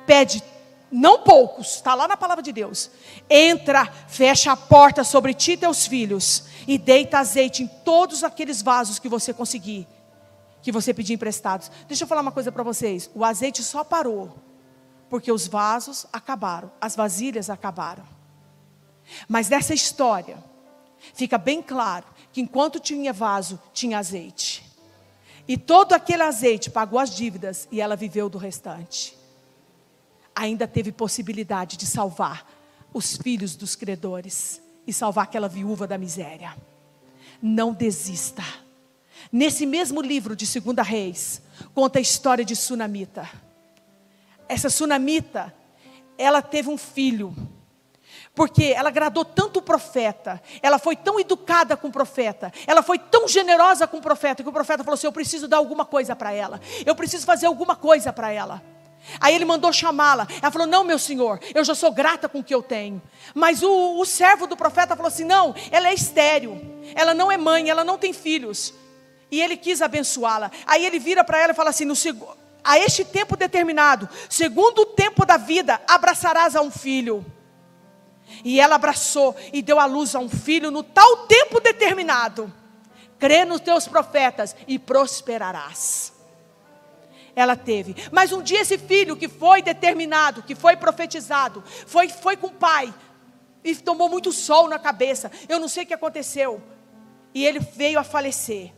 [0.06, 0.42] Pede
[0.92, 2.90] não poucos, está lá na palavra de Deus.
[3.30, 8.62] Entra, fecha a porta sobre ti e teus filhos, e deita azeite em todos aqueles
[8.62, 9.88] vasos que você conseguir,
[10.62, 11.70] que você pedir emprestados.
[11.88, 14.36] Deixa eu falar uma coisa para vocês: o azeite só parou,
[15.10, 18.04] porque os vasos acabaram, as vasilhas acabaram.
[19.28, 20.38] Mas nessa história,
[21.14, 24.64] fica bem claro que enquanto tinha vaso, tinha azeite.
[25.48, 29.20] E todo aquele azeite pagou as dívidas e ela viveu do restante
[30.40, 32.50] ainda teve possibilidade de salvar
[32.94, 36.56] os filhos dos credores e salvar aquela viúva da miséria.
[37.42, 38.44] Não desista.
[39.32, 41.42] Nesse mesmo livro de Segunda Reis,
[41.76, 43.30] conta a história de Sunamita.
[44.48, 45.54] Essa Sunamita,
[46.18, 47.36] ela teve um filho,
[48.36, 52.98] porque ela agradou tanto o profeta, ela foi tão educada com o profeta, ela foi
[52.98, 56.16] tão generosa com o profeta, que o profeta falou assim: Eu preciso dar alguma coisa
[56.16, 58.62] para ela, eu preciso fazer alguma coisa para ela.
[59.20, 60.28] Aí ele mandou chamá-la.
[60.42, 63.02] Ela falou: Não, meu senhor, eu já sou grata com o que eu tenho.
[63.34, 66.62] Mas o, o servo do profeta falou assim: Não, ela é estéril,
[66.96, 68.74] ela não é mãe, ela não tem filhos.
[69.32, 70.52] E ele quis abençoá-la.
[70.66, 71.94] Aí ele vira para ela e fala assim: no,
[72.64, 77.26] A este tempo determinado, segundo o tempo da vida, abraçarás a um filho.
[78.44, 82.52] E ela abraçou e deu à luz a um filho no tal tempo determinado.
[83.18, 86.20] Crê nos teus profetas e prosperarás
[87.36, 87.96] ela teve.
[88.12, 92.52] Mas um dia esse filho que foi determinado, que foi profetizado, foi, foi com o
[92.52, 92.94] pai,
[93.64, 95.32] e tomou muito sol na cabeça.
[95.48, 96.62] Eu não sei o que aconteceu.
[97.34, 98.74] E ele veio a falecer.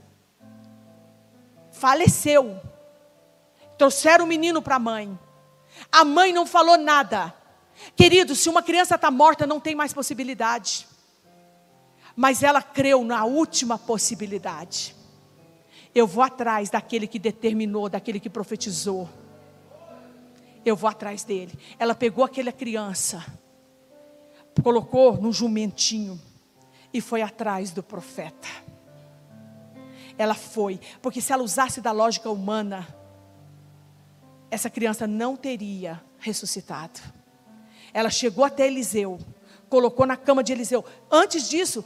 [1.72, 2.60] Faleceu.
[3.78, 5.18] Trouxeram o menino para a mãe.
[5.92, 7.34] A mãe não falou nada.
[7.96, 10.88] Querido, se uma criança está morta, não tem mais possibilidade.
[12.16, 14.96] Mas ela creu na última possibilidade.
[15.94, 19.10] Eu vou atrás daquele que determinou, daquele que profetizou.
[20.64, 21.54] Eu vou atrás dele.
[21.78, 23.26] Ela pegou aquela criança,
[24.64, 26.20] colocou no jumentinho
[26.94, 28.48] e foi atrás do profeta.
[30.18, 32.88] Ela foi, porque se ela usasse da lógica humana,
[34.50, 37.02] essa criança não teria ressuscitado.
[37.94, 39.20] Ela chegou até Eliseu,
[39.70, 40.84] colocou na cama de Eliseu.
[41.10, 41.84] Antes disso,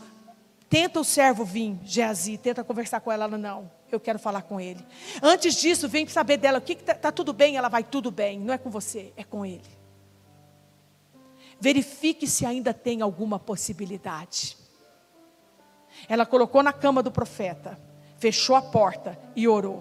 [0.69, 3.25] tenta o servo vir, Geazi, tenta conversar com ela.
[3.25, 4.85] Ela não eu quero falar com ele.
[5.21, 8.39] Antes disso, vem saber dela, o que está tá tudo bem, ela vai tudo bem.
[8.39, 9.63] Não é com você, é com ele.
[11.59, 14.57] Verifique se ainda tem alguma possibilidade.
[16.07, 17.79] Ela colocou na cama do profeta,
[18.17, 19.79] fechou a porta e orou.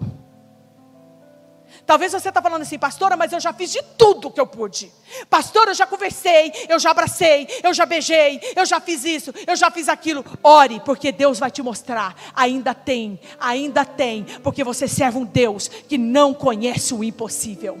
[1.85, 4.91] Talvez você está falando assim, pastora, mas eu já fiz de tudo que eu pude.
[5.29, 9.55] Pastora, eu já conversei, eu já abracei, eu já beijei, eu já fiz isso, eu
[9.55, 10.23] já fiz aquilo.
[10.43, 12.15] Ore, porque Deus vai te mostrar.
[12.35, 17.77] Ainda tem, ainda tem, porque você serve um Deus que não conhece o impossível.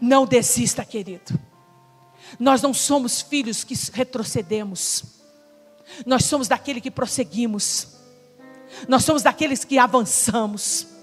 [0.00, 1.38] Não desista, querido.
[2.38, 5.04] Nós não somos filhos que retrocedemos.
[6.04, 7.88] Nós somos daquele que prosseguimos.
[8.88, 10.93] Nós somos daqueles que avançamos.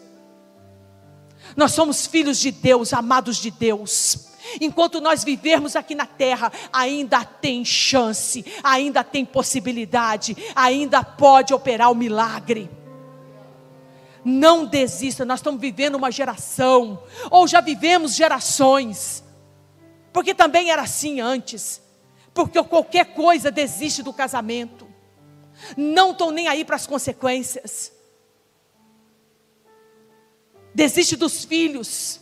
[1.55, 4.31] Nós somos filhos de Deus, amados de Deus.
[4.59, 11.91] Enquanto nós vivermos aqui na terra, ainda tem chance, ainda tem possibilidade, ainda pode operar
[11.91, 12.69] o milagre.
[14.23, 19.23] Não desista, nós estamos vivendo uma geração, ou já vivemos gerações,
[20.13, 21.81] porque também era assim antes,
[22.33, 24.87] porque qualquer coisa desiste do casamento,
[25.75, 27.91] não estão nem aí para as consequências
[30.73, 32.19] desiste dos filhos.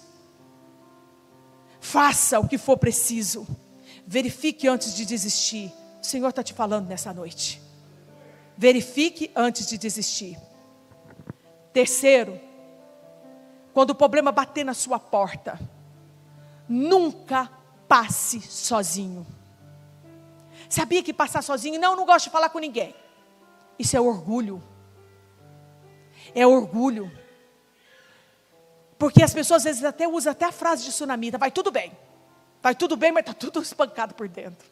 [1.79, 3.47] Faça o que for preciso.
[4.05, 5.71] Verifique antes de desistir.
[6.01, 7.61] O Senhor está te falando nessa noite.
[8.57, 10.37] Verifique antes de desistir.
[11.71, 12.39] Terceiro,
[13.73, 15.59] quando o problema bater na sua porta,
[16.67, 17.49] nunca
[17.87, 19.25] passe sozinho.
[20.67, 21.79] Sabia que passar sozinho?
[21.79, 22.93] Não, não gosto de falar com ninguém.
[23.77, 24.61] Isso é orgulho.
[26.35, 27.11] É orgulho.
[28.99, 31.97] Porque as pessoas às vezes até usam até a frase de tsunamita, vai tudo bem.
[32.61, 34.67] Vai tudo bem, mas está tudo espancado por dentro.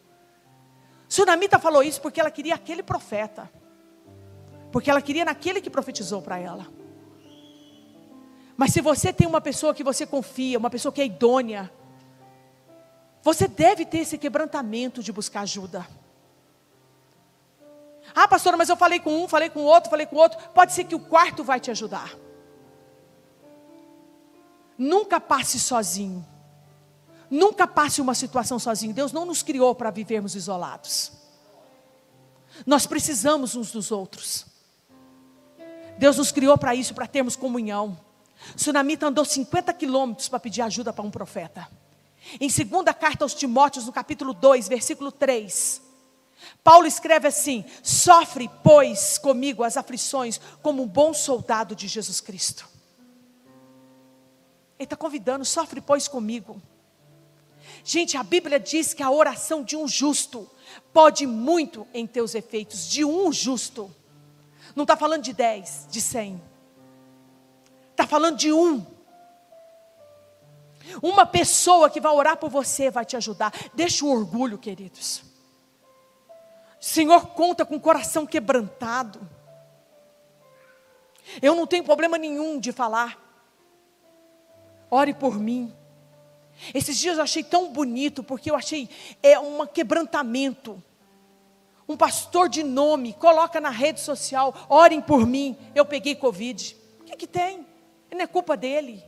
[1.07, 3.49] Tsunamita falou isso porque ela queria aquele profeta.
[4.69, 6.67] Porque ela queria naquele que profetizou para ela.
[8.57, 11.71] Mas se você tem uma pessoa que você confia, uma pessoa que é idônea,
[13.23, 15.87] você deve ter esse quebrantamento de buscar ajuda.
[18.13, 20.37] Ah, pastora, mas eu falei com um, falei com outro, falei com outro.
[20.49, 22.26] Pode ser que o quarto vai te ajudar.
[24.77, 26.25] Nunca passe sozinho.
[27.29, 28.93] Nunca passe uma situação sozinho.
[28.93, 31.11] Deus não nos criou para vivermos isolados.
[32.65, 34.45] Nós precisamos uns dos outros.
[35.97, 37.99] Deus nos criou para isso, para termos comunhão.
[38.55, 41.67] Sunamita andou 50 quilômetros para pedir ajuda para um profeta.
[42.39, 45.81] Em segunda carta aos Timóteos, no capítulo 2, versículo 3,
[46.63, 52.76] Paulo escreve assim: Sofre, pois, comigo as aflições, como um bom soldado de Jesus Cristo.
[54.77, 56.61] Ele está convidando, sofre, pois, comigo.
[57.83, 60.49] Gente, a Bíblia diz que a oração de um justo
[60.93, 63.93] pode muito em teus efeitos, de um justo.
[64.75, 66.41] Não está falando de dez, de cem.
[67.91, 68.85] Está falando de um.
[71.01, 73.51] Uma pessoa que vai orar por você vai te ajudar.
[73.73, 75.23] Deixa o orgulho, queridos.
[76.79, 79.19] Senhor conta com o coração quebrantado.
[81.41, 83.26] Eu não tenho problema nenhum de falar.
[84.89, 85.73] Ore por mim.
[86.73, 88.89] Esses dias eu achei tão bonito, porque eu achei
[89.21, 90.81] é um quebrantamento.
[91.87, 96.75] Um pastor de nome coloca na rede social, orem por mim, eu peguei Covid.
[96.99, 97.65] O que, que tem?
[98.11, 99.03] Não é culpa dele.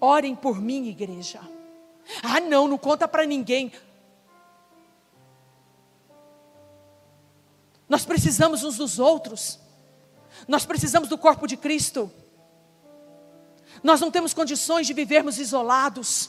[0.00, 1.40] Orem por mim, igreja.
[2.22, 3.72] Ah, não, não conta para ninguém.
[7.88, 9.60] Nós precisamos uns dos outros.
[10.48, 12.10] Nós precisamos do corpo de Cristo.
[13.86, 16.28] Nós não temos condições de vivermos isolados.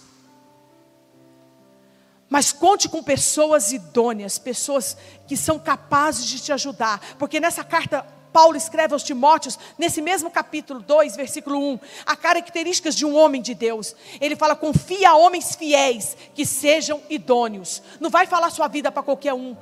[2.30, 4.96] Mas conte com pessoas idôneas, pessoas
[5.28, 10.30] que são capazes de te ajudar, porque nessa carta Paulo escreve aos Timóteos, nesse mesmo
[10.30, 13.96] capítulo 2, versículo 1, há características de um homem de Deus.
[14.22, 17.82] Ele fala: confia a homens fiéis que sejam idôneos.
[18.00, 19.58] Não vai falar sua vida para qualquer um,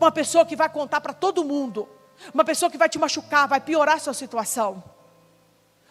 [0.00, 1.88] uma pessoa que vai contar para todo mundo,
[2.32, 4.99] uma pessoa que vai te machucar, vai piorar a sua situação.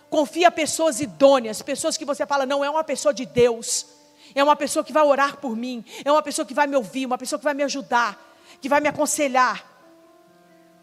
[0.10, 3.86] Confia pessoas idôneas, pessoas que você fala, não é uma pessoa de Deus,
[4.34, 7.06] é uma pessoa que vai orar por mim, é uma pessoa que vai me ouvir,
[7.06, 8.20] uma pessoa que vai me ajudar,
[8.60, 9.66] que vai me aconselhar.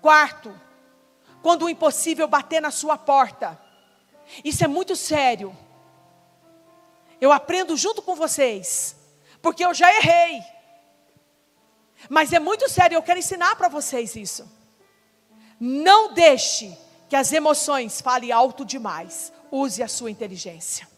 [0.01, 0.55] Quarto,
[1.43, 3.61] quando o impossível bater na sua porta,
[4.45, 5.57] isso é muito sério.
[7.21, 8.97] Eu aprendo junto com vocês,
[9.43, 10.41] porque eu já errei.
[12.09, 14.49] Mas é muito sério, eu quero ensinar para vocês isso.
[15.59, 16.77] Não deixe
[17.09, 19.33] que as emoções falem alto demais.
[19.51, 20.89] Use a sua inteligência.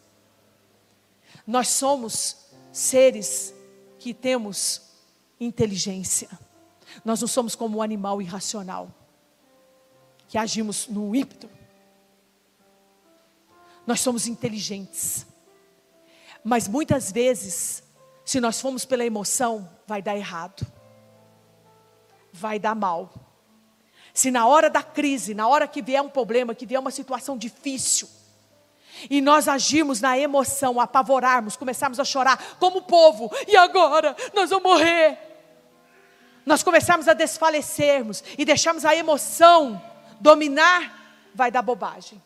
[1.46, 3.54] Nós somos seres
[3.98, 4.82] que temos
[5.40, 6.28] inteligência.
[7.04, 8.90] Nós não somos como um animal irracional,
[10.26, 11.48] que agimos no ímpeto.
[13.86, 15.26] Nós somos inteligentes.
[16.44, 17.82] Mas muitas vezes,
[18.24, 20.66] se nós formos pela emoção, vai dar errado.
[22.32, 23.27] Vai dar mal.
[24.18, 27.38] Se na hora da crise, na hora que vier um problema, que vier uma situação
[27.38, 28.08] difícil,
[29.08, 34.72] e nós agirmos na emoção, apavorarmos, começarmos a chorar como povo, e agora nós vamos
[34.72, 35.16] morrer.
[36.44, 39.80] Nós começarmos a desfalecermos e deixarmos a emoção
[40.18, 42.20] dominar, vai dar bobagem.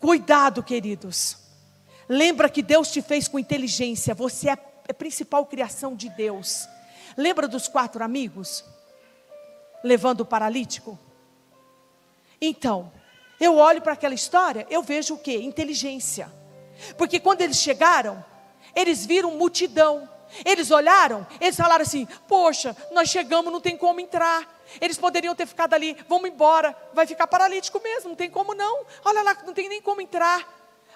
[0.00, 1.36] Cuidado, queridos.
[2.08, 4.52] Lembra que Deus te fez com inteligência, você é
[4.88, 6.66] a principal criação de Deus.
[7.14, 8.64] Lembra dos quatro amigos?
[9.82, 10.98] Levando o paralítico?
[12.40, 12.92] Então,
[13.40, 15.34] eu olho para aquela história, eu vejo o que?
[15.34, 16.32] Inteligência.
[16.96, 18.24] Porque quando eles chegaram,
[18.74, 20.08] eles viram multidão.
[20.44, 24.48] Eles olharam, eles falaram assim: Poxa, nós chegamos, não tem como entrar.
[24.80, 28.86] Eles poderiam ter ficado ali, vamos embora, vai ficar paralítico mesmo, não tem como não.
[29.04, 30.48] Olha lá, não tem nem como entrar.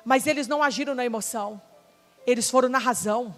[0.05, 1.61] Mas eles não agiram na emoção,
[2.27, 3.35] eles foram na razão.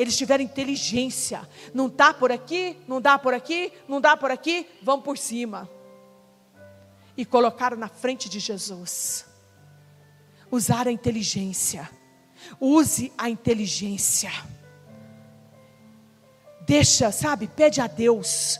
[0.00, 1.46] Eles tiveram inteligência.
[1.74, 5.68] Não dá por aqui, não dá por aqui, não dá por aqui, vão por cima.
[7.14, 9.26] E colocaram na frente de Jesus.
[10.50, 11.90] Usar a inteligência.
[12.58, 14.32] Use a inteligência.
[16.66, 18.58] Deixa, sabe, pede a Deus.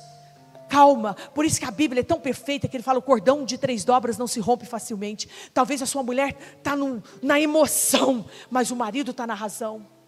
[0.69, 3.57] Calma, por isso que a Bíblia é tão perfeita que ele fala: o cordão de
[3.57, 5.27] três dobras não se rompe facilmente.
[5.55, 6.75] Talvez a sua mulher está
[7.23, 10.00] na emoção, mas o marido está na razão.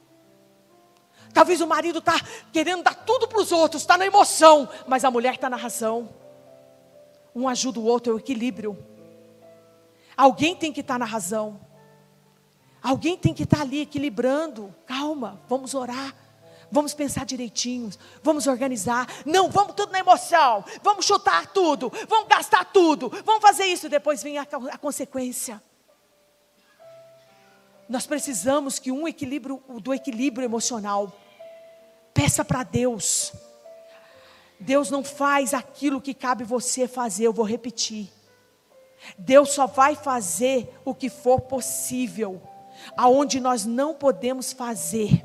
[1.33, 2.21] Talvez o marido está
[2.53, 6.11] querendo dar tudo para os outros, está na emoção, mas a mulher está na razão.
[7.35, 8.77] Um ajuda o outro, é o equilíbrio.
[10.17, 11.61] Alguém tem que estar tá na razão.
[12.83, 14.75] Alguém tem que estar tá ali equilibrando.
[14.87, 16.15] Calma, vamos orar.
[16.71, 17.91] Vamos pensar direitinho,
[18.23, 19.07] vamos organizar.
[19.27, 20.65] Não, vamos tudo na emoção.
[20.83, 23.91] Vamos chutar tudo, vamos gastar tudo, vamos fazer isso.
[23.91, 25.63] Depois vem a, a consequência.
[27.87, 31.13] Nós precisamos que um equilíbrio do equilíbrio emocional.
[32.15, 33.33] Peça para Deus.
[34.59, 38.11] Deus não faz aquilo que cabe você fazer, eu vou repetir.
[39.19, 42.41] Deus só vai fazer o que for possível,
[42.97, 45.25] aonde nós não podemos fazer.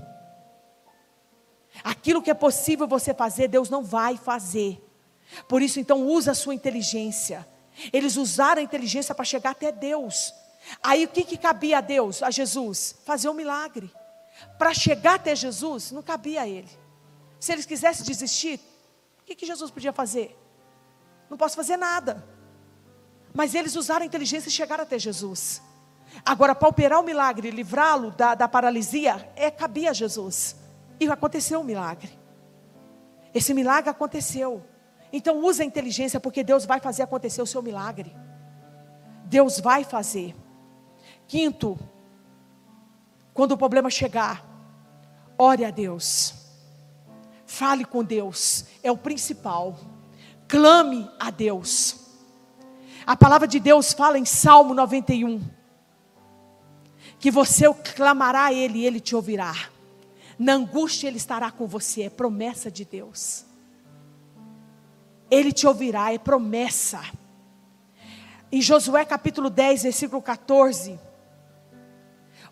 [1.84, 4.84] Aquilo que é possível você fazer, Deus não vai fazer.
[5.48, 7.48] Por isso, então, usa a sua inteligência.
[7.94, 10.34] Eles usaram a inteligência para chegar até Deus.
[10.82, 12.96] Aí o que, que cabia a Deus, a Jesus?
[13.06, 13.92] Fazer um milagre.
[14.58, 16.70] Para chegar até Jesus, não cabia a ele.
[17.40, 18.60] Se eles quisessem desistir,
[19.22, 20.38] o que, que Jesus podia fazer?
[21.30, 22.24] Não posso fazer nada.
[23.34, 25.62] Mas eles usaram a inteligência e chegaram até Jesus.
[26.26, 30.56] Agora, para operar o milagre, livrá-lo da, da paralisia, é cabia a Jesus.
[31.00, 32.18] E aconteceu o milagre.
[33.34, 34.64] Esse milagre aconteceu.
[35.12, 38.16] Então use a inteligência, porque Deus vai fazer acontecer o seu milagre.
[39.26, 40.36] Deus vai fazer.
[41.28, 41.78] Quinto,
[43.38, 44.44] quando o problema chegar,
[45.38, 46.34] ore a Deus.
[47.46, 49.78] Fale com Deus, é o principal.
[50.48, 52.08] Clame a Deus.
[53.06, 55.40] A palavra de Deus fala em Salmo 91
[57.20, 59.54] que você clamará a Ele e Ele te ouvirá.
[60.40, 63.46] Na angústia Ele estará com você, é promessa de Deus.
[65.30, 67.04] Ele te ouvirá, é promessa.
[68.52, 71.06] Em Josué capítulo 10, versículo 14.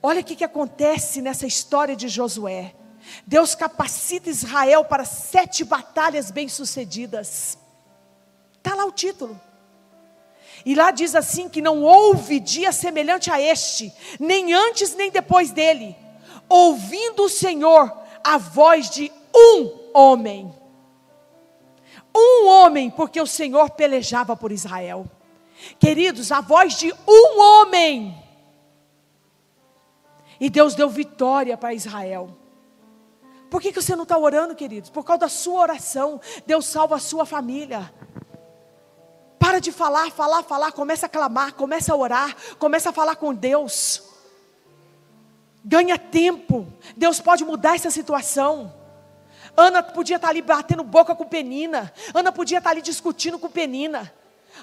[0.07, 2.75] Olha o que, que acontece nessa história de Josué.
[3.25, 7.57] Deus capacita Israel para sete batalhas bem-sucedidas.
[8.55, 9.41] Está lá o título.
[10.63, 15.49] E lá diz assim: que não houve dia semelhante a este, nem antes nem depois
[15.49, 15.95] dele,
[16.47, 17.91] ouvindo o Senhor
[18.23, 20.53] a voz de um homem.
[22.15, 25.07] Um homem, porque o Senhor pelejava por Israel.
[25.79, 28.24] Queridos, a voz de um homem.
[30.39, 32.29] E Deus deu vitória para Israel.
[33.49, 34.89] Por que, que você não está orando, queridos?
[34.89, 37.93] Por causa da sua oração, Deus salva a sua família.
[39.39, 43.33] Para de falar, falar, falar, começa a clamar, começa a orar, começa a falar com
[43.33, 44.03] Deus.
[45.63, 46.67] Ganha tempo.
[46.97, 48.73] Deus pode mudar essa situação.
[49.55, 51.93] Ana podia estar ali batendo boca com Penina.
[52.13, 54.11] Ana podia estar ali discutindo com Penina.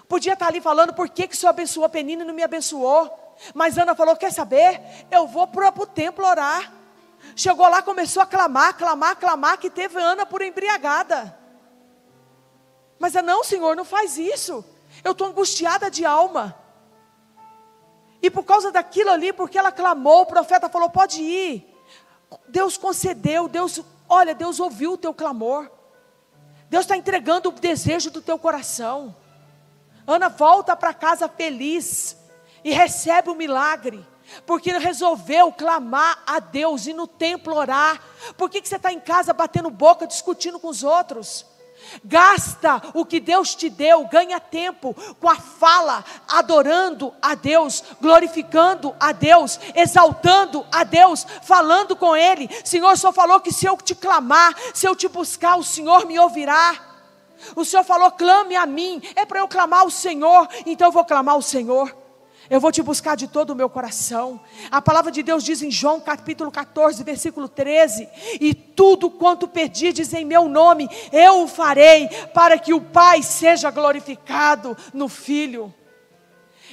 [0.09, 3.22] Podia estar ali falando por que, que o Senhor abençoou Penina e não me abençoou.
[3.55, 4.81] Mas Ana falou: Quer saber?
[5.11, 6.73] Eu vou para o templo orar.
[7.37, 11.39] Chegou lá, começou a clamar, clamar, clamar, que teve Ana por embriagada.
[12.99, 14.65] Mas não, Senhor, não faz isso.
[15.03, 16.57] Eu estou angustiada de alma.
[18.21, 21.69] E por causa daquilo ali, porque ela clamou, o profeta falou: pode ir.
[22.49, 25.71] Deus concedeu, Deus, olha, Deus ouviu o teu clamor.
[26.71, 29.15] Deus está entregando o desejo do teu coração.
[30.07, 32.17] Ana volta para casa feliz
[32.65, 34.07] e recebe o milagre,
[34.47, 38.01] porque resolveu clamar a Deus e no templo orar.
[38.37, 41.47] Por que, que você está em casa batendo boca, discutindo com os outros?
[42.05, 48.95] Gasta o que Deus te deu, ganha tempo com a fala, adorando a Deus, glorificando
[48.99, 52.49] a Deus, exaltando a Deus, falando com Ele.
[52.65, 56.19] Senhor, Senhor falou que se eu te clamar, se eu te buscar, o Senhor me
[56.19, 56.93] ouvirá.
[57.57, 61.05] O Senhor falou: clame a mim, é para eu clamar ao Senhor, então eu vou
[61.05, 62.02] clamar ao Senhor.
[62.51, 64.41] Eu vou te buscar de todo o meu coração.
[64.71, 68.09] A palavra de Deus diz em João capítulo 14, versículo 13:
[68.41, 73.71] E tudo quanto pedides em meu nome, eu o farei, para que o Pai seja
[73.71, 75.73] glorificado no Filho.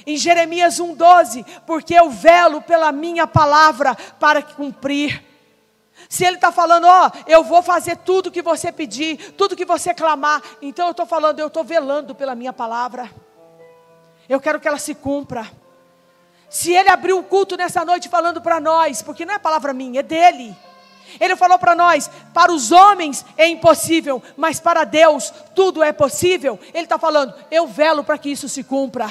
[0.06, 5.24] Em Jeremias 1,12: Porque eu velo pela minha palavra para cumprir.
[6.08, 9.66] Se ele está falando, ó, oh, eu vou fazer tudo que você pedir, tudo que
[9.66, 13.10] você clamar, então eu estou falando, eu estou velando pela minha palavra.
[14.28, 15.59] Eu quero que ela se cumpra.
[16.50, 20.00] Se ele abriu o culto nessa noite falando para nós, porque não é palavra minha,
[20.00, 20.56] é dele.
[21.20, 26.58] Ele falou para nós: para os homens é impossível, mas para Deus tudo é possível.
[26.74, 29.08] Ele está falando: eu velo para que isso se cumpra.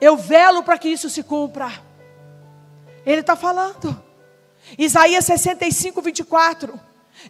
[0.00, 1.68] Eu velo para que isso se cumpra.
[3.04, 4.00] Ele está falando.
[4.78, 6.80] Isaías 65, 24.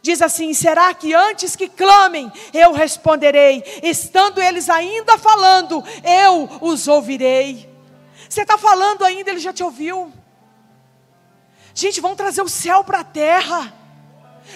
[0.03, 6.87] Diz assim: será que antes que clamem, eu responderei, estando eles ainda falando, eu os
[6.87, 7.74] ouvirei.
[8.35, 10.13] Você está falando ainda, ele já te ouviu.
[11.73, 13.73] Gente, vamos trazer o céu para a terra.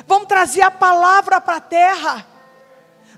[0.04, 2.26] Vamos trazer a palavra para a terra.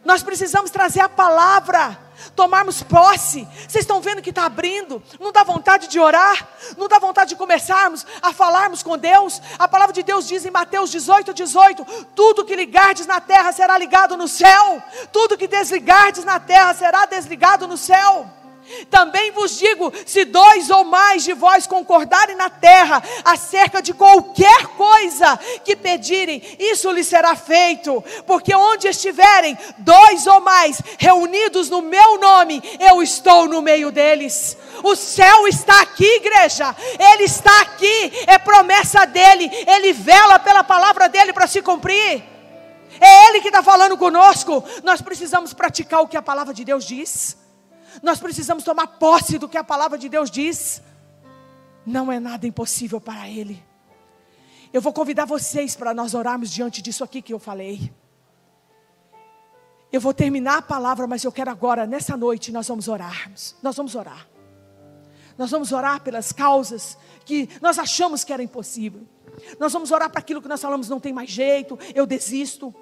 [0.04, 1.98] Nós precisamos trazer a palavra,
[2.36, 3.48] tomarmos posse.
[3.66, 5.02] Vocês estão vendo que está abrindo?
[5.18, 6.46] Não dá vontade de orar?
[6.76, 9.40] Não dá vontade de começarmos a falarmos com Deus?
[9.58, 13.78] A palavra de Deus diz em Mateus 18, 18: Tudo que ligardes na terra será
[13.78, 18.39] ligado no céu, tudo que desligardes na terra será desligado no céu.
[18.90, 24.66] Também vos digo: se dois ou mais de vós concordarem na terra acerca de qualquer
[24.68, 28.02] coisa que pedirem, isso lhes será feito.
[28.26, 34.56] Porque onde estiverem dois ou mais reunidos no meu nome, eu estou no meio deles.
[34.82, 36.74] O céu está aqui, igreja.
[37.12, 38.12] Ele está aqui.
[38.26, 39.50] É promessa dele.
[39.66, 42.22] Ele vela pela palavra dele para se cumprir.
[43.00, 44.62] É Ele que está falando conosco.
[44.82, 47.36] Nós precisamos praticar o que a palavra de Deus diz.
[48.02, 50.82] Nós precisamos tomar posse do que a palavra de Deus diz.
[51.84, 53.62] Não é nada impossível para Ele.
[54.72, 57.92] Eu vou convidar vocês para nós orarmos diante disso aqui que eu falei.
[59.92, 63.56] Eu vou terminar a palavra, mas eu quero agora, nessa noite, nós vamos orarmos.
[63.60, 64.28] Nós vamos orar.
[65.36, 69.02] Nós vamos orar pelas causas que nós achamos que era impossível.
[69.58, 72.74] Nós vamos orar para aquilo que nós falamos não tem mais jeito, eu desisto.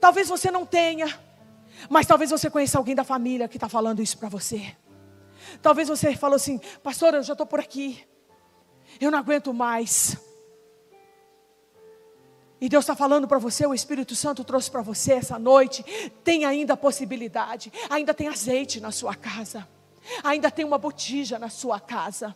[0.00, 1.18] Talvez você não tenha,
[1.88, 4.76] mas talvez você conheça alguém da família que está falando isso para você.
[5.62, 8.04] Talvez você falou assim, pastor, eu já estou por aqui,
[9.00, 10.16] eu não aguento mais.
[12.60, 15.84] E Deus está falando para você, o Espírito Santo trouxe para você essa noite.
[16.24, 19.66] Tem ainda possibilidade, ainda tem azeite na sua casa,
[20.24, 22.34] ainda tem uma botija na sua casa.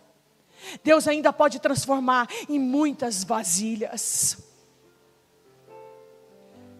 [0.84, 4.38] Deus ainda pode transformar em muitas vasilhas.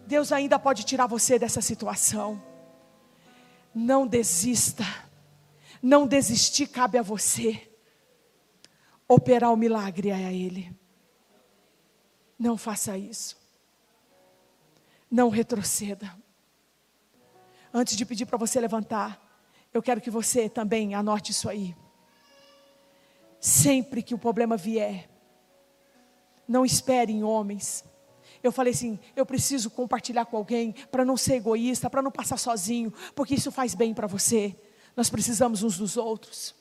[0.07, 2.41] Deus ainda pode tirar você dessa situação.
[3.73, 4.83] Não desista.
[5.81, 7.69] Não desistir cabe a você.
[9.07, 10.73] Operar o milagre é a Ele.
[12.37, 13.37] Não faça isso.
[15.09, 16.13] Não retroceda.
[17.73, 19.19] Antes de pedir para você levantar,
[19.73, 21.75] eu quero que você também anote isso aí.
[23.39, 25.09] Sempre que o problema vier,
[26.47, 27.83] não espere em homens.
[28.43, 32.37] Eu falei assim: eu preciso compartilhar com alguém para não ser egoísta, para não passar
[32.37, 34.53] sozinho, porque isso faz bem para você.
[34.95, 36.53] Nós precisamos uns dos outros.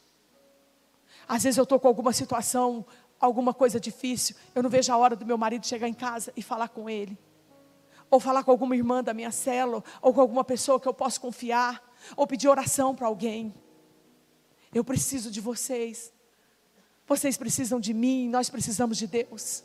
[1.27, 2.87] Às vezes eu estou com alguma situação,
[3.19, 6.43] alguma coisa difícil, eu não vejo a hora do meu marido chegar em casa e
[6.43, 7.19] falar com ele.
[8.11, 11.21] Ou falar com alguma irmã da minha célula, ou com alguma pessoa que eu posso
[11.21, 11.83] confiar,
[12.17, 13.55] ou pedir oração para alguém.
[14.73, 16.13] Eu preciso de vocês.
[17.07, 19.65] Vocês precisam de mim, nós precisamos de Deus.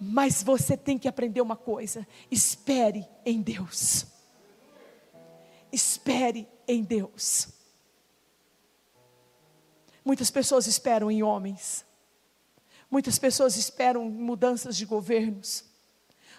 [0.00, 4.06] Mas você tem que aprender uma coisa: espere em Deus.
[5.72, 7.48] Espere em Deus.
[10.04, 11.84] Muitas pessoas esperam em homens.
[12.90, 15.64] Muitas pessoas esperam mudanças de governos.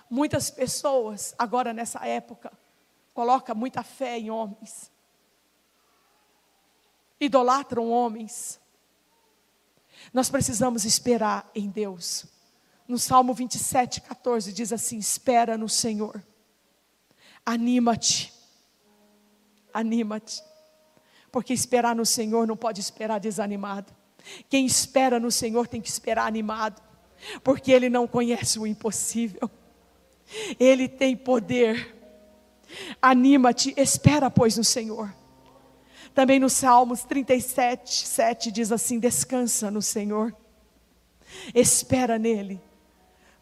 [0.09, 2.51] Muitas pessoas, agora nessa época,
[3.13, 4.91] colocam muita fé em homens.
[7.19, 8.59] Idolatram homens.
[10.13, 12.34] Nós precisamos esperar em Deus.
[12.87, 16.21] No Salmo 27, 14 diz assim: Espera no Senhor,
[17.43, 18.31] anima-te,
[19.73, 20.43] anima-te,
[21.31, 23.91] porque esperar no Senhor não pode esperar desanimado.
[24.49, 26.81] Quem espera no Senhor tem que esperar animado,
[27.43, 29.49] porque Ele não conhece o impossível,
[30.59, 31.93] Ele tem poder.
[33.01, 35.13] Anima-te, espera, pois, no Senhor.
[36.13, 40.35] Também no Salmos 37, 7 diz assim: Descansa no Senhor,
[41.53, 42.61] espera nele.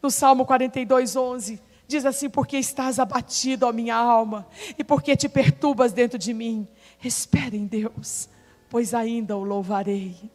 [0.03, 4.45] No Salmo 42, 11 diz assim: Porque estás abatido, ó minha alma,
[4.77, 6.67] e porque te perturbas dentro de mim,
[7.01, 8.27] espera em Deus,
[8.69, 10.29] pois ainda o louvarei.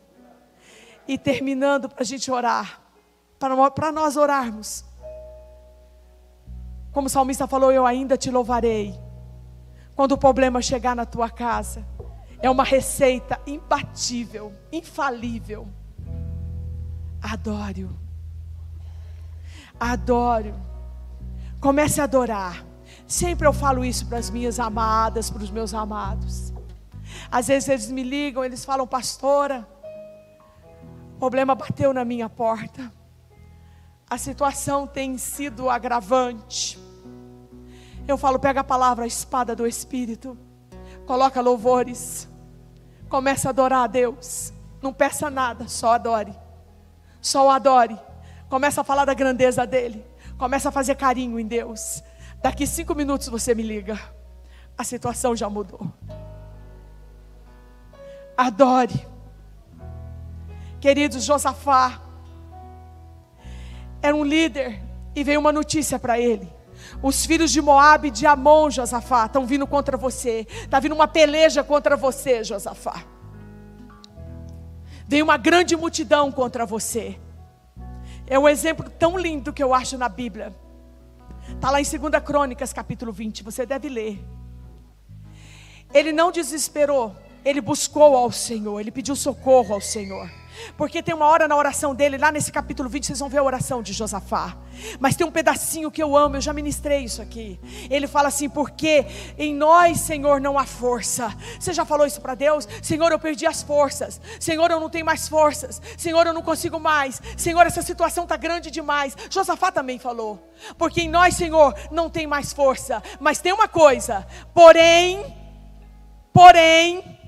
[1.06, 2.80] E terminando para a gente orar,
[3.38, 4.86] para nós orarmos,
[6.90, 8.98] como o salmista falou, eu ainda te louvarei.
[9.94, 11.86] Quando o problema chegar na tua casa,
[12.40, 15.68] é uma receita imbatível, infalível.
[17.20, 18.07] Adore-o.
[19.78, 20.54] Adore-o.
[21.60, 22.64] Comece a adorar.
[23.06, 26.52] Sempre eu falo isso para as minhas amadas, para os meus amados.
[27.30, 29.66] Às vezes eles me ligam, eles falam, pastora,
[31.14, 32.92] o problema bateu na minha porta.
[34.08, 36.78] A situação tem sido agravante.
[38.06, 40.36] Eu falo, pega a palavra, a espada do Espírito
[41.08, 42.28] coloca louvores,
[43.08, 44.52] começa a adorar a Deus.
[44.82, 46.38] Não peça nada, só adore.
[47.20, 47.98] Só o adore.
[48.48, 50.04] Começa a falar da grandeza dele.
[50.38, 52.02] Começa a fazer carinho em Deus.
[52.42, 53.98] Daqui cinco minutos você me liga.
[54.76, 55.92] A situação já mudou.
[58.36, 59.06] Adore.
[60.80, 62.00] Queridos, Josafá
[64.00, 64.80] era um líder
[65.14, 66.48] e veio uma notícia para ele.
[67.02, 70.46] Os filhos de Moabe e de Amon, Josafá, estão vindo contra você.
[70.48, 73.04] Está vindo uma peleja contra você, Josafá.
[75.08, 77.18] Vem uma grande multidão contra você.
[78.30, 80.54] É um exemplo tão lindo que eu acho na Bíblia.
[81.48, 83.42] Está lá em 2 Crônicas, capítulo 20.
[83.42, 84.22] Você deve ler.
[85.94, 87.16] Ele não desesperou.
[87.44, 90.30] ele buscou ao Senhor, ele pediu socorro ao Senhor.
[90.76, 93.42] Porque tem uma hora na oração dele, lá nesse capítulo 20, vocês vão ver a
[93.42, 94.56] oração de Josafá.
[94.98, 97.58] Mas tem um pedacinho que eu amo, eu já ministrei isso aqui.
[97.90, 99.06] Ele fala assim: porque
[99.36, 101.34] em nós, Senhor, não há força.
[101.58, 102.68] Você já falou isso para Deus?
[102.82, 104.20] Senhor, eu perdi as forças.
[104.38, 105.80] Senhor, eu não tenho mais forças.
[105.96, 107.20] Senhor, eu não consigo mais.
[107.36, 109.16] Senhor, essa situação está grande demais.
[109.30, 113.02] Josafá também falou: porque em nós, Senhor, não tem mais força.
[113.20, 115.34] Mas tem uma coisa: porém,
[116.32, 117.18] porém,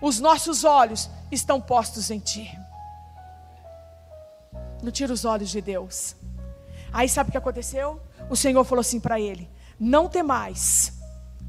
[0.00, 2.59] os nossos olhos estão postos em Ti.
[4.82, 6.16] Não tira os olhos de Deus.
[6.92, 8.00] Aí sabe o que aconteceu?
[8.28, 10.98] O Senhor falou assim para ele: Não temais.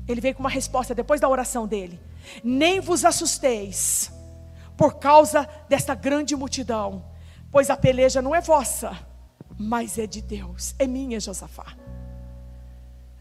[0.08, 2.00] Ele veio com uma resposta depois da oração dele:
[2.44, 4.12] Nem vos assusteis
[4.78, 7.06] por causa desta grande multidão,
[7.52, 8.98] pois a peleja não é vossa,
[9.58, 11.76] mas é de Deus, é minha, Josafá.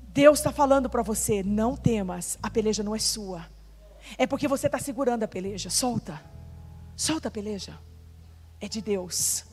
[0.09, 3.47] Deus está falando para você: não temas, a peleja não é sua,
[4.17, 5.69] é porque você está segurando a peleja.
[5.69, 6.21] Solta,
[6.97, 7.79] solta a peleja,
[8.61, 9.45] é de Deus.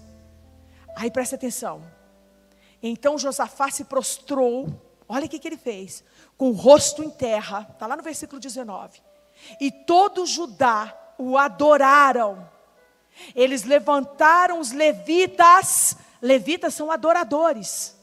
[0.98, 1.84] Aí presta atenção.
[2.82, 4.68] Então Josafá se prostrou,
[5.08, 6.04] olha o que, que ele fez,
[6.36, 9.00] com o rosto em terra, está lá no versículo 19.
[9.62, 12.50] E todo Judá o adoraram.
[13.36, 17.96] Eles levantaram os levitas, levitas são adoradores.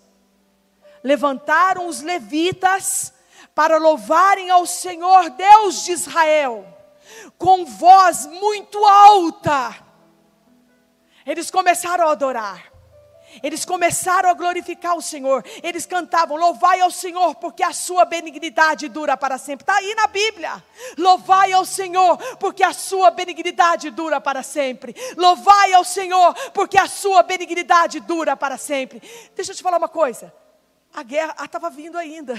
[1.02, 3.12] Levantaram os levitas
[3.56, 6.64] para louvarem ao Senhor Deus de Israel,
[7.36, 9.84] com voz muito alta.
[11.26, 12.73] Eles começaram a adorar.
[13.42, 15.44] Eles começaram a glorificar o Senhor.
[15.62, 19.62] Eles cantavam: Louvai ao Senhor, porque a sua benignidade dura para sempre.
[19.62, 20.62] Está aí na Bíblia.
[20.98, 24.94] Louvai ao Senhor, porque a sua benignidade dura para sempre.
[25.16, 29.02] Louvai ao Senhor, porque a sua benignidade dura para sempre.
[29.34, 30.32] Deixa eu te falar uma coisa.
[30.94, 32.34] A guerra estava vindo ainda,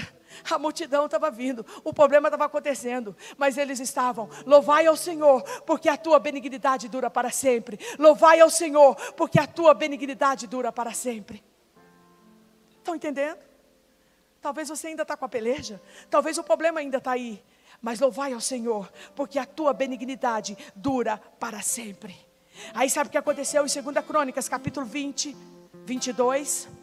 [0.50, 4.28] a multidão estava vindo, o problema estava acontecendo, mas eles estavam.
[4.44, 7.78] Louvai ao Senhor, porque a tua benignidade dura para sempre.
[7.98, 11.42] Louvai ao Senhor, porque a tua benignidade dura para sempre.
[12.78, 13.38] Estão entendendo?
[14.40, 17.42] Talvez você ainda está com a peleja, talvez o problema ainda está aí,
[17.82, 22.16] mas louvai ao Senhor, porque a tua benignidade dura para sempre.
[22.72, 25.36] Aí sabe o que aconteceu em 2 Crônicas, capítulo 20,
[25.84, 26.75] 22?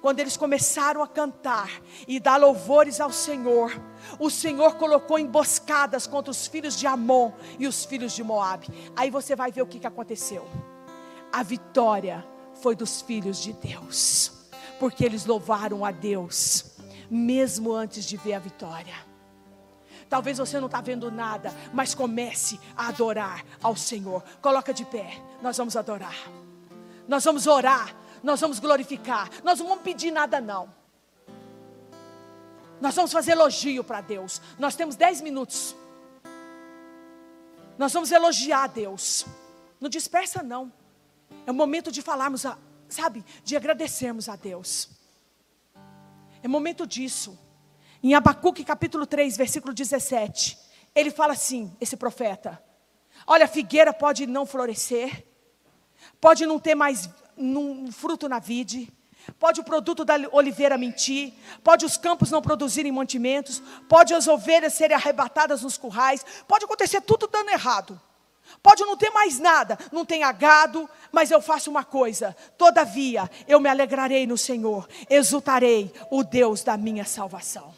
[0.00, 1.70] Quando eles começaram a cantar
[2.06, 3.72] e dar louvores ao Senhor,
[4.18, 8.68] o Senhor colocou emboscadas contra os filhos de Amon e os filhos de Moabe.
[8.94, 10.46] Aí você vai ver o que, que aconteceu.
[11.32, 12.24] A vitória
[12.62, 14.32] foi dos filhos de Deus,
[14.78, 16.76] porque eles louvaram a Deus,
[17.10, 19.08] mesmo antes de ver a vitória.
[20.08, 24.22] Talvez você não está vendo nada, mas comece a adorar ao Senhor.
[24.40, 26.16] Coloca de pé, nós vamos adorar.
[27.06, 27.94] Nós vamos orar
[28.28, 29.30] nós vamos glorificar.
[29.42, 30.72] Nós não vamos pedir nada, não.
[32.78, 34.40] Nós vamos fazer elogio para Deus.
[34.58, 35.74] Nós temos dez minutos.
[37.78, 39.24] Nós vamos elogiar Deus.
[39.80, 40.70] Não dispersa, não.
[41.46, 42.58] É o momento de falarmos, a,
[42.88, 44.90] sabe, de agradecermos a Deus.
[46.42, 47.38] É momento disso.
[48.02, 50.58] Em Abacuque capítulo 3, versículo 17,
[50.94, 52.62] ele fala assim, esse profeta:
[53.26, 55.24] Olha, a figueira pode não florescer,
[56.20, 57.08] pode não ter mais
[57.38, 58.92] num fruto na vide,
[59.38, 61.32] pode o produto da oliveira mentir,
[61.62, 67.00] pode os campos não produzirem mantimentos, pode as ovelhas serem arrebatadas nos currais, pode acontecer
[67.00, 68.00] tudo dando errado.
[68.62, 73.60] Pode não ter mais nada, não tenha gado, mas eu faço uma coisa: todavia eu
[73.60, 77.74] me alegrarei no Senhor, exultarei o Deus da minha salvação.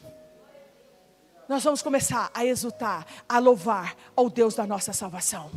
[1.48, 5.50] Nós vamos começar a exultar, a louvar ao Deus da nossa salvação.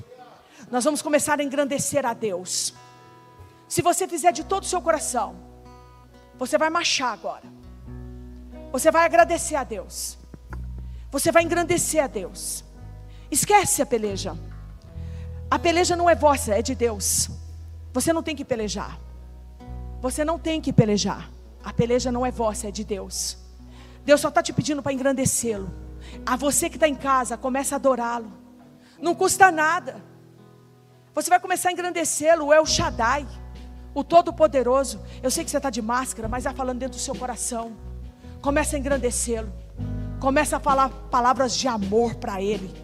[0.71, 2.73] Nós vamos começar a engrandecer a Deus.
[3.73, 5.35] Se você fizer de todo o seu coração,
[6.37, 7.47] você vai marchar agora.
[8.71, 10.15] Você vai agradecer a Deus.
[11.09, 12.63] Você vai engrandecer a Deus.
[13.31, 14.37] Esquece a peleja.
[15.49, 17.31] A peleja não é vossa, é de Deus.
[17.91, 18.99] Você não tem que pelejar.
[20.03, 21.31] Você não tem que pelejar.
[21.63, 23.39] A peleja não é vossa, é de Deus.
[24.05, 25.73] Deus só está te pedindo para engrandecê-lo.
[26.23, 28.31] A você que está em casa, comece a adorá-lo.
[29.01, 29.99] Não custa nada.
[31.15, 33.41] Você vai começar a engrandecê-lo, é o Shaddai
[33.93, 34.99] o Todo-Poderoso.
[35.21, 37.73] Eu sei que você está de máscara, mas é falando dentro do seu coração.
[38.41, 39.51] Começa a engrandecê-lo.
[40.19, 42.82] Começa a falar palavras de amor para Ele.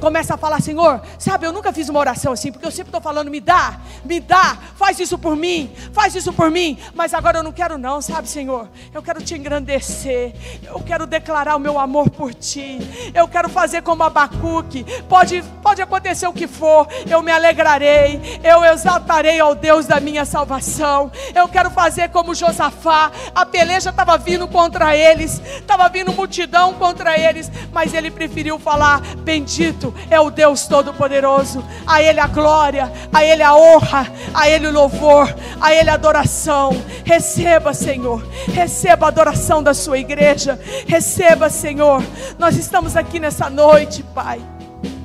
[0.00, 3.00] Começa a falar, Senhor, sabe, eu nunca fiz uma oração assim, porque eu sempre estou
[3.00, 7.38] falando, me dá, me dá, faz isso por mim, faz isso por mim, mas agora
[7.38, 11.80] eu não quero não, sabe, Senhor, eu quero te engrandecer, eu quero declarar o meu
[11.80, 12.78] amor por ti,
[13.12, 18.64] eu quero fazer como Abacuque, pode, pode acontecer o que for, eu me alegrarei, eu
[18.64, 24.46] exaltarei ao Deus da minha salvação, eu quero fazer como Josafá, a peleja estava vindo
[24.46, 30.30] contra eles, estava vindo multidão contra eles, mas ele preferiu falar, bendito bendito é o
[30.30, 31.64] Deus Todo-Poderoso.
[31.86, 35.94] A Ele a glória, a Ele a honra, a Ele o louvor, a Ele a
[35.94, 36.70] adoração.
[37.04, 40.58] Receba, Senhor, receba a adoração da Sua igreja.
[40.86, 42.02] Receba, Senhor.
[42.38, 44.40] Nós estamos aqui nessa noite, Pai,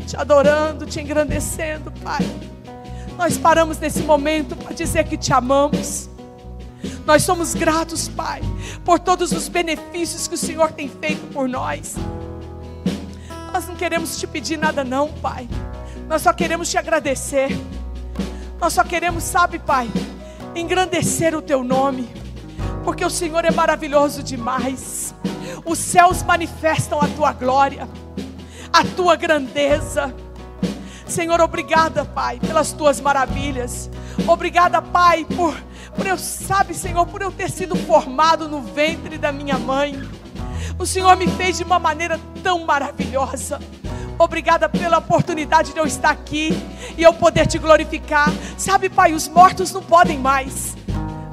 [0.07, 2.26] te adorando, te engrandecendo, Pai.
[3.17, 6.09] Nós paramos nesse momento para dizer que te amamos.
[7.05, 8.41] Nós somos gratos, Pai,
[8.84, 11.95] por todos os benefícios que o Senhor tem feito por nós.
[13.53, 15.47] Nós não queremos te pedir nada, não, Pai.
[16.09, 17.49] Nós só queremos te agradecer.
[18.59, 19.87] Nós só queremos, sabe, Pai,
[20.55, 22.11] engrandecer o teu nome,
[22.83, 25.13] porque o Senhor é maravilhoso demais.
[25.63, 27.87] Os céus manifestam a tua glória,
[28.71, 30.13] a tua grandeza.
[31.05, 33.87] Senhor, obrigada, Pai, pelas tuas maravilhas.
[34.27, 35.55] Obrigada, Pai, por
[35.95, 40.01] por eu, sabe, Senhor, por eu ter sido formado no ventre da minha mãe.
[40.78, 43.59] O Senhor me fez de uma maneira tão maravilhosa.
[44.17, 46.51] Obrigada pela oportunidade de eu estar aqui
[46.97, 48.32] e eu poder te glorificar.
[48.57, 50.76] Sabe, Pai, os mortos não podem mais,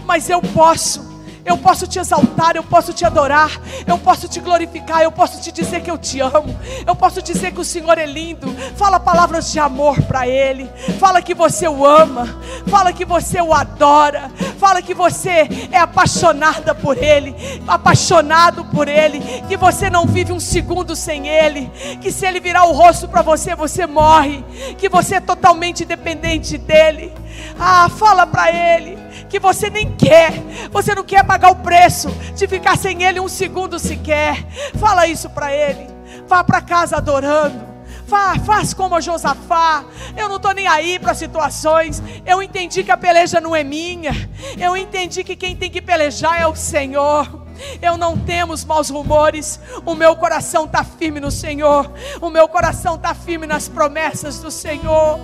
[0.06, 1.09] mas eu posso.
[1.44, 3.50] Eu posso te exaltar, eu posso te adorar,
[3.86, 7.52] eu posso te glorificar, eu posso te dizer que eu te amo, eu posso dizer
[7.52, 8.48] que o Senhor é lindo.
[8.76, 12.26] Fala palavras de amor para Ele, fala que você o ama,
[12.68, 17.34] fala que você o adora, fala que você é apaixonada por Ele,
[17.66, 21.70] apaixonado por Ele, que você não vive um segundo sem Ele,
[22.00, 24.44] que se Ele virar o rosto para você, você morre,
[24.76, 27.12] que você é totalmente dependente dEle.
[27.58, 30.32] Ah, fala para Ele que você nem quer,
[30.72, 34.44] você não quer pagar o preço de ficar sem Ele um segundo sequer.
[34.74, 35.86] Fala isso para Ele.
[36.26, 37.70] Vá para casa adorando.
[38.06, 39.84] Vá, faz como a Josafá.
[40.16, 42.02] Eu não estou nem aí para situações.
[42.26, 44.10] Eu entendi que a peleja não é minha.
[44.58, 47.39] Eu entendi que quem tem que pelejar é o Senhor.
[47.80, 49.60] Eu não temos maus rumores.
[49.84, 51.90] O meu coração está firme no Senhor.
[52.20, 55.18] O meu coração está firme nas promessas do Senhor.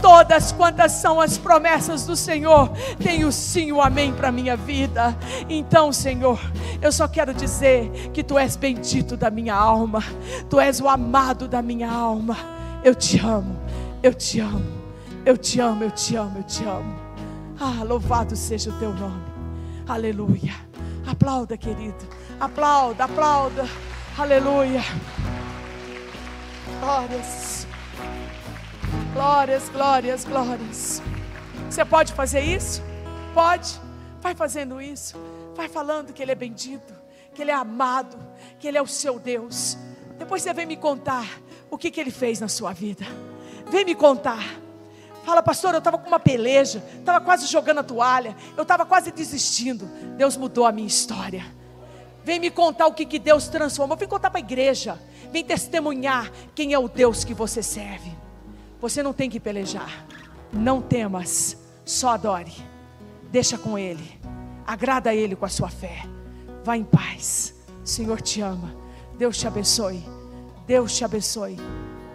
[0.00, 2.70] Todas quantas são as promessas do Senhor,
[3.02, 5.16] tenho sim o amém para a minha vida.
[5.48, 6.40] Então, Senhor,
[6.80, 10.02] eu só quero dizer que Tu és bendito da minha alma.
[10.50, 12.36] Tu és o amado da minha alma.
[12.82, 13.56] Eu te amo.
[14.02, 14.82] Eu te amo.
[15.24, 16.96] Eu te amo, eu te amo, eu te amo.
[17.60, 19.22] Ah, louvado seja o teu nome.
[19.86, 20.71] Aleluia.
[21.06, 22.08] Aplauda, querido.
[22.38, 23.64] Aplauda, aplauda.
[24.16, 24.82] Aleluia.
[26.80, 27.66] Glórias.
[29.12, 31.02] Glórias, glórias, glórias.
[31.68, 32.82] Você pode fazer isso?
[33.34, 33.80] Pode.
[34.20, 35.16] Vai fazendo isso.
[35.54, 36.94] Vai falando que Ele é bendito,
[37.34, 38.16] que Ele é amado,
[38.58, 39.76] que Ele é o seu Deus.
[40.18, 41.26] Depois você vem me contar
[41.70, 43.04] o que, que Ele fez na sua vida.
[43.70, 44.61] Vem me contar.
[45.24, 49.12] Fala, pastor, eu estava com uma peleja, estava quase jogando a toalha, eu estava quase
[49.12, 49.86] desistindo.
[50.16, 51.44] Deus mudou a minha história.
[52.24, 53.96] Vem me contar o que, que Deus transformou.
[53.96, 54.98] Vem contar para a igreja.
[55.32, 58.12] Vem testemunhar quem é o Deus que você serve.
[58.80, 60.06] Você não tem que pelejar.
[60.52, 62.52] Não temas, só adore.
[63.30, 64.20] Deixa com Ele.
[64.66, 66.02] Agrada a Ele com a sua fé.
[66.64, 67.54] Vá em paz.
[67.82, 68.74] O Senhor te ama.
[69.16, 70.04] Deus te abençoe.
[70.66, 71.56] Deus te abençoe.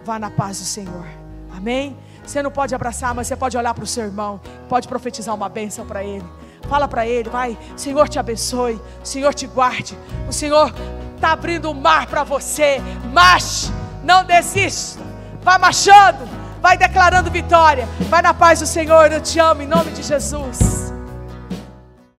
[0.04, 1.06] Vá na paz do Senhor.
[1.50, 1.96] Amém?
[2.28, 5.48] Você não pode abraçar, mas você pode olhar para o seu irmão, pode profetizar uma
[5.48, 6.24] bênção para ele.
[6.68, 9.98] Fala para ele, vai, Senhor te abençoe, Senhor te guarde.
[10.28, 10.70] O Senhor
[11.16, 12.82] está abrindo o mar para você.
[13.14, 13.72] Marche,
[14.04, 15.00] não desista.
[15.40, 16.28] Vai marchando,
[16.60, 17.88] vai declarando vitória.
[18.10, 20.97] Vai na paz do Senhor, eu te amo em nome de Jesus.